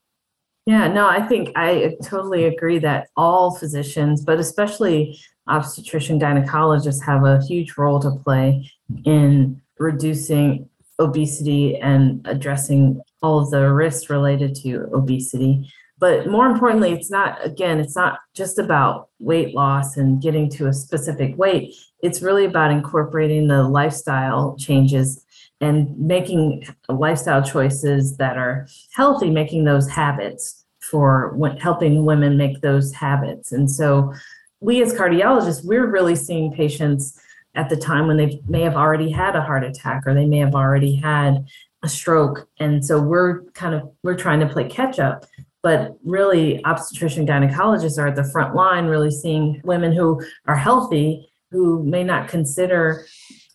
Yeah, 0.66 0.90
no, 0.90 1.08
I 1.08 1.26
think 1.26 1.52
I 1.56 1.96
totally 2.04 2.44
agree 2.46 2.80
that 2.80 3.08
all 3.16 3.56
physicians, 3.56 4.22
but 4.24 4.38
especially 4.38 5.18
obstetrician 5.48 6.20
gynecologists, 6.20 7.04
have 7.06 7.24
a 7.24 7.42
huge 7.46 7.78
role 7.78 8.00
to 8.02 8.12
play 8.12 8.70
in 9.06 9.62
reducing 9.80 10.70
obesity 11.00 11.78
and 11.78 12.22
addressing 12.26 13.02
all 13.22 13.40
of 13.40 13.52
the 13.52 13.72
risks 13.72 14.10
related 14.10 14.56
to 14.56 14.90
obesity. 14.94 15.72
But 15.98 16.28
more 16.28 16.46
importantly, 16.46 16.94
it's 16.94 17.12
not, 17.12 17.46
again, 17.46 17.80
it's 17.80 17.96
not 17.96 18.20
just 18.34 18.58
about 18.58 19.10
weight 19.20 19.54
loss 19.54 19.98
and 19.98 20.22
getting 20.22 20.50
to 20.52 20.68
a 20.68 20.74
specific 20.74 21.38
weight. 21.38 21.76
It's 22.02 22.22
really 22.22 22.46
about 22.46 22.72
incorporating 22.72 23.48
the 23.48 23.64
lifestyle 23.64 24.56
changes 24.58 25.26
and 25.60 25.98
making 25.98 26.66
lifestyle 26.88 27.44
choices 27.44 28.16
that 28.16 28.38
are 28.38 28.68
healthy, 28.94 29.30
making 29.30 29.66
those 29.66 29.90
habits 29.90 30.66
for 30.80 31.38
helping 31.60 32.06
women 32.06 32.38
make 32.38 32.62
those 32.62 32.94
habits. 32.94 33.52
And 33.52 33.70
so 33.70 34.14
we 34.62 34.82
as 34.82 34.94
cardiologists, 34.94 35.66
we're 35.66 35.88
really 35.88 36.16
seeing 36.16 36.54
patients 36.54 37.20
at 37.56 37.70
the 37.70 37.76
time 37.76 38.08
when 38.08 38.18
they 38.18 38.42
may 38.48 38.62
have 38.62 38.76
already 38.76 39.12
had 39.12 39.36
a 39.36 39.42
heart 39.42 39.66
attack 39.66 40.04
or 40.06 40.14
they 40.14 40.26
may 40.26 40.38
have 40.38 40.56
already 40.56 40.96
had 40.96 41.46
a 41.84 41.90
stroke. 41.90 42.48
And 42.60 42.84
so 42.84 43.02
we're 43.02 43.44
kind 43.52 43.76
of 43.76 43.92
we're 44.04 44.18
trying 44.18 44.40
to 44.42 44.48
play 44.48 44.68
catch 44.68 45.00
up 45.00 45.26
but 45.62 45.98
really 46.04 46.64
obstetrician 46.66 47.26
gynecologists 47.26 47.98
are 47.98 48.08
at 48.08 48.16
the 48.16 48.24
front 48.24 48.56
line 48.56 48.86
really 48.86 49.12
seeing 49.12 49.62
women 49.64 49.92
who 49.92 50.22
are 50.48 50.56
healthy 50.56 51.30
who 51.52 51.84
may 51.84 52.04
not 52.04 52.28
consider 52.28 53.06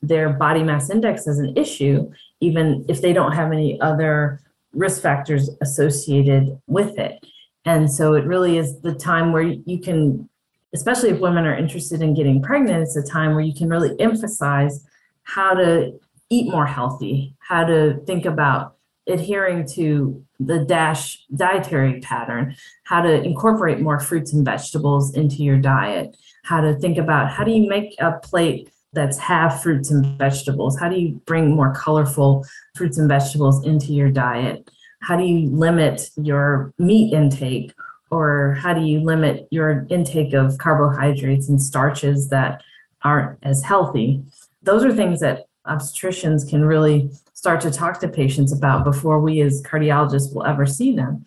their 0.03 0.31
body 0.31 0.63
mass 0.63 0.91
index 0.91 1.27
as 1.27 1.39
an 1.39 1.57
issue 1.57 2.11
even 2.41 2.85
if 2.89 3.01
they 3.01 3.13
don't 3.13 3.33
have 3.33 3.53
any 3.53 3.81
other 3.81 4.41
risk 4.73 5.01
factors 5.01 5.49
associated 5.63 6.61
with 6.67 6.99
it. 6.99 7.25
And 7.65 7.91
so 7.91 8.15
it 8.15 8.25
really 8.27 8.59
is 8.59 8.81
the 8.81 8.95
time 8.95 9.33
where 9.33 9.43
you 9.43 9.79
can 9.79 10.29
especially 10.75 11.11
if 11.11 11.21
women 11.21 11.47
are 11.47 11.57
interested 11.57 12.03
in 12.03 12.15
getting 12.15 12.43
pregnant 12.43 12.83
it's 12.83 12.97
a 12.97 13.03
time 13.03 13.33
where 13.33 13.45
you 13.45 13.55
can 13.55 13.69
really 13.69 13.99
emphasize 14.01 14.85
how 15.23 15.55
to 15.55 15.99
eat 16.31 16.51
more 16.51 16.67
healthy, 16.67 17.35
how 17.39 17.65
to 17.65 18.01
think 18.07 18.25
about 18.25 18.77
adhering 19.07 19.67
to 19.67 20.25
the 20.41 20.65
DASH 20.65 21.25
dietary 21.35 22.01
pattern, 22.01 22.57
how 22.85 23.03
to 23.03 23.23
incorporate 23.23 23.81
more 23.81 24.01
fruits 24.01 24.33
and 24.33 24.45
vegetables 24.45 25.15
into 25.15 25.43
your 25.43 25.59
diet, 25.59 26.17
how 26.45 26.61
to 26.61 26.75
think 26.75 26.99
about 26.99 27.31
how 27.31 27.45
do 27.45 27.51
you 27.51 27.69
make 27.69 27.95
a 28.01 28.13
plate 28.23 28.71
that's 28.95 29.19
half 29.19 29.63
fruits 29.63 29.91
and 29.91 30.07
vegetables? 30.19 30.79
How 30.79 30.89
do 30.89 30.99
you 30.99 31.21
bring 31.27 31.55
more 31.55 31.75
colorful 31.75 32.47
fruits 32.77 32.97
and 32.97 33.09
vegetables 33.09 33.65
into 33.67 33.93
your 33.93 34.11
diet? 34.11 34.71
How 35.01 35.17
do 35.17 35.25
you 35.25 35.51
limit 35.51 36.11
your 36.17 36.73
meat 36.79 37.13
intake? 37.13 37.73
Or 38.11 38.55
how 38.61 38.75
do 38.75 38.83
you 38.83 39.01
limit 39.01 39.49
your 39.51 39.87
intake 39.91 40.35
of 40.35 40.59
carbohydrates 40.59 41.49
and 41.49 41.61
starches 41.61 42.29
that 42.29 42.63
aren't 43.03 43.39
as 43.43 43.65
healthy? 43.65 44.23
Those 44.63 44.85
are 44.85 44.93
things 44.93 45.21
that 45.21 45.47
obstetricians 45.67 46.49
can 46.49 46.65
really 46.65 47.11
start 47.33 47.61
to 47.63 47.71
talk 47.71 48.01
to 48.01 48.09
patients 48.09 48.53
about 48.53 48.85
before 48.85 49.21
we 49.21 49.41
as 49.41 49.63
cardiologists 49.63 50.35
will 50.35 50.45
ever 50.45 50.67
see 50.67 50.95
them. 50.95 51.25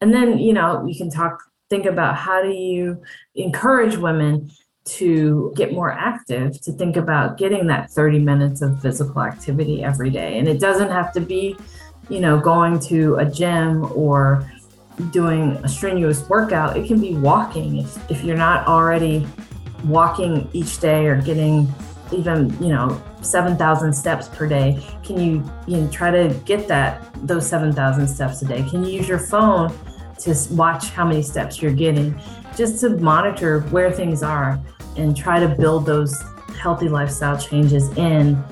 And 0.00 0.14
then, 0.14 0.38
you 0.38 0.52
know, 0.52 0.80
we 0.84 0.96
can 0.96 1.10
talk, 1.10 1.42
think 1.68 1.86
about 1.86 2.16
how 2.16 2.42
do 2.42 2.50
you 2.50 3.02
encourage 3.34 3.96
women 3.96 4.50
to 4.84 5.52
get 5.56 5.72
more 5.72 5.92
active, 5.92 6.60
to 6.62 6.72
think 6.72 6.96
about 6.96 7.36
getting 7.36 7.66
that 7.66 7.90
30 7.90 8.18
minutes 8.18 8.62
of 8.62 8.80
physical 8.80 9.22
activity 9.22 9.84
every 9.84 10.10
day. 10.10 10.38
And 10.38 10.48
it 10.48 10.58
doesn't 10.58 10.90
have 10.90 11.12
to 11.12 11.20
be, 11.20 11.56
you 12.08 12.20
know, 12.20 12.40
going 12.40 12.80
to 12.80 13.16
a 13.16 13.24
gym 13.24 13.90
or 13.92 14.50
doing 15.10 15.52
a 15.62 15.68
strenuous 15.68 16.28
workout. 16.28 16.76
It 16.76 16.86
can 16.86 17.00
be 17.00 17.14
walking. 17.14 17.78
If, 17.78 18.10
if 18.10 18.24
you're 18.24 18.36
not 18.36 18.66
already 18.66 19.26
walking 19.84 20.48
each 20.52 20.80
day 20.80 21.06
or 21.06 21.20
getting 21.20 21.72
even, 22.12 22.50
you 22.62 22.68
know, 22.68 23.00
7,000 23.22 23.92
steps 23.92 24.28
per 24.28 24.46
day, 24.46 24.82
can 25.02 25.20
you, 25.20 25.44
you 25.66 25.78
know, 25.78 25.90
try 25.90 26.10
to 26.10 26.34
get 26.44 26.68
that, 26.68 27.08
those 27.26 27.46
7,000 27.48 28.06
steps 28.06 28.42
a 28.42 28.46
day? 28.46 28.62
Can 28.68 28.84
you 28.84 28.90
use 28.90 29.08
your 29.08 29.18
phone 29.18 29.72
to 30.20 30.34
watch 30.52 30.90
how 30.90 31.04
many 31.04 31.22
steps 31.22 31.62
you're 31.62 31.72
getting? 31.72 32.20
Just 32.56 32.80
to 32.80 32.90
monitor 32.90 33.60
where 33.70 33.90
things 33.90 34.22
are 34.22 34.60
and 34.96 35.16
try 35.16 35.40
to 35.40 35.48
build 35.48 35.86
those 35.86 36.20
healthy 36.60 36.88
lifestyle 36.88 37.38
changes 37.38 37.88
in, 37.96 38.42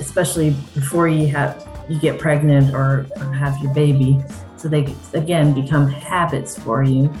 especially 0.00 0.50
before 0.74 1.08
you 1.08 1.26
have 1.28 1.68
you 1.88 1.98
get 1.98 2.18
pregnant 2.18 2.74
or, 2.74 3.06
or 3.16 3.32
have 3.32 3.58
your 3.62 3.72
baby, 3.74 4.22
so 4.56 4.68
they 4.68 4.94
again 5.14 5.52
become 5.52 5.88
habits 5.88 6.58
for 6.58 6.82
you 6.82 7.12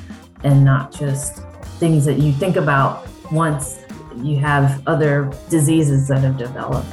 and 0.44 0.64
not 0.64 0.92
just 0.92 1.42
things 1.78 2.04
that 2.04 2.18
you 2.18 2.32
think 2.32 2.56
about 2.56 3.06
once 3.30 3.81
you 4.16 4.36
have 4.38 4.82
other 4.86 5.32
diseases 5.48 6.08
that 6.08 6.20
have 6.22 6.36
developed. 6.36 6.88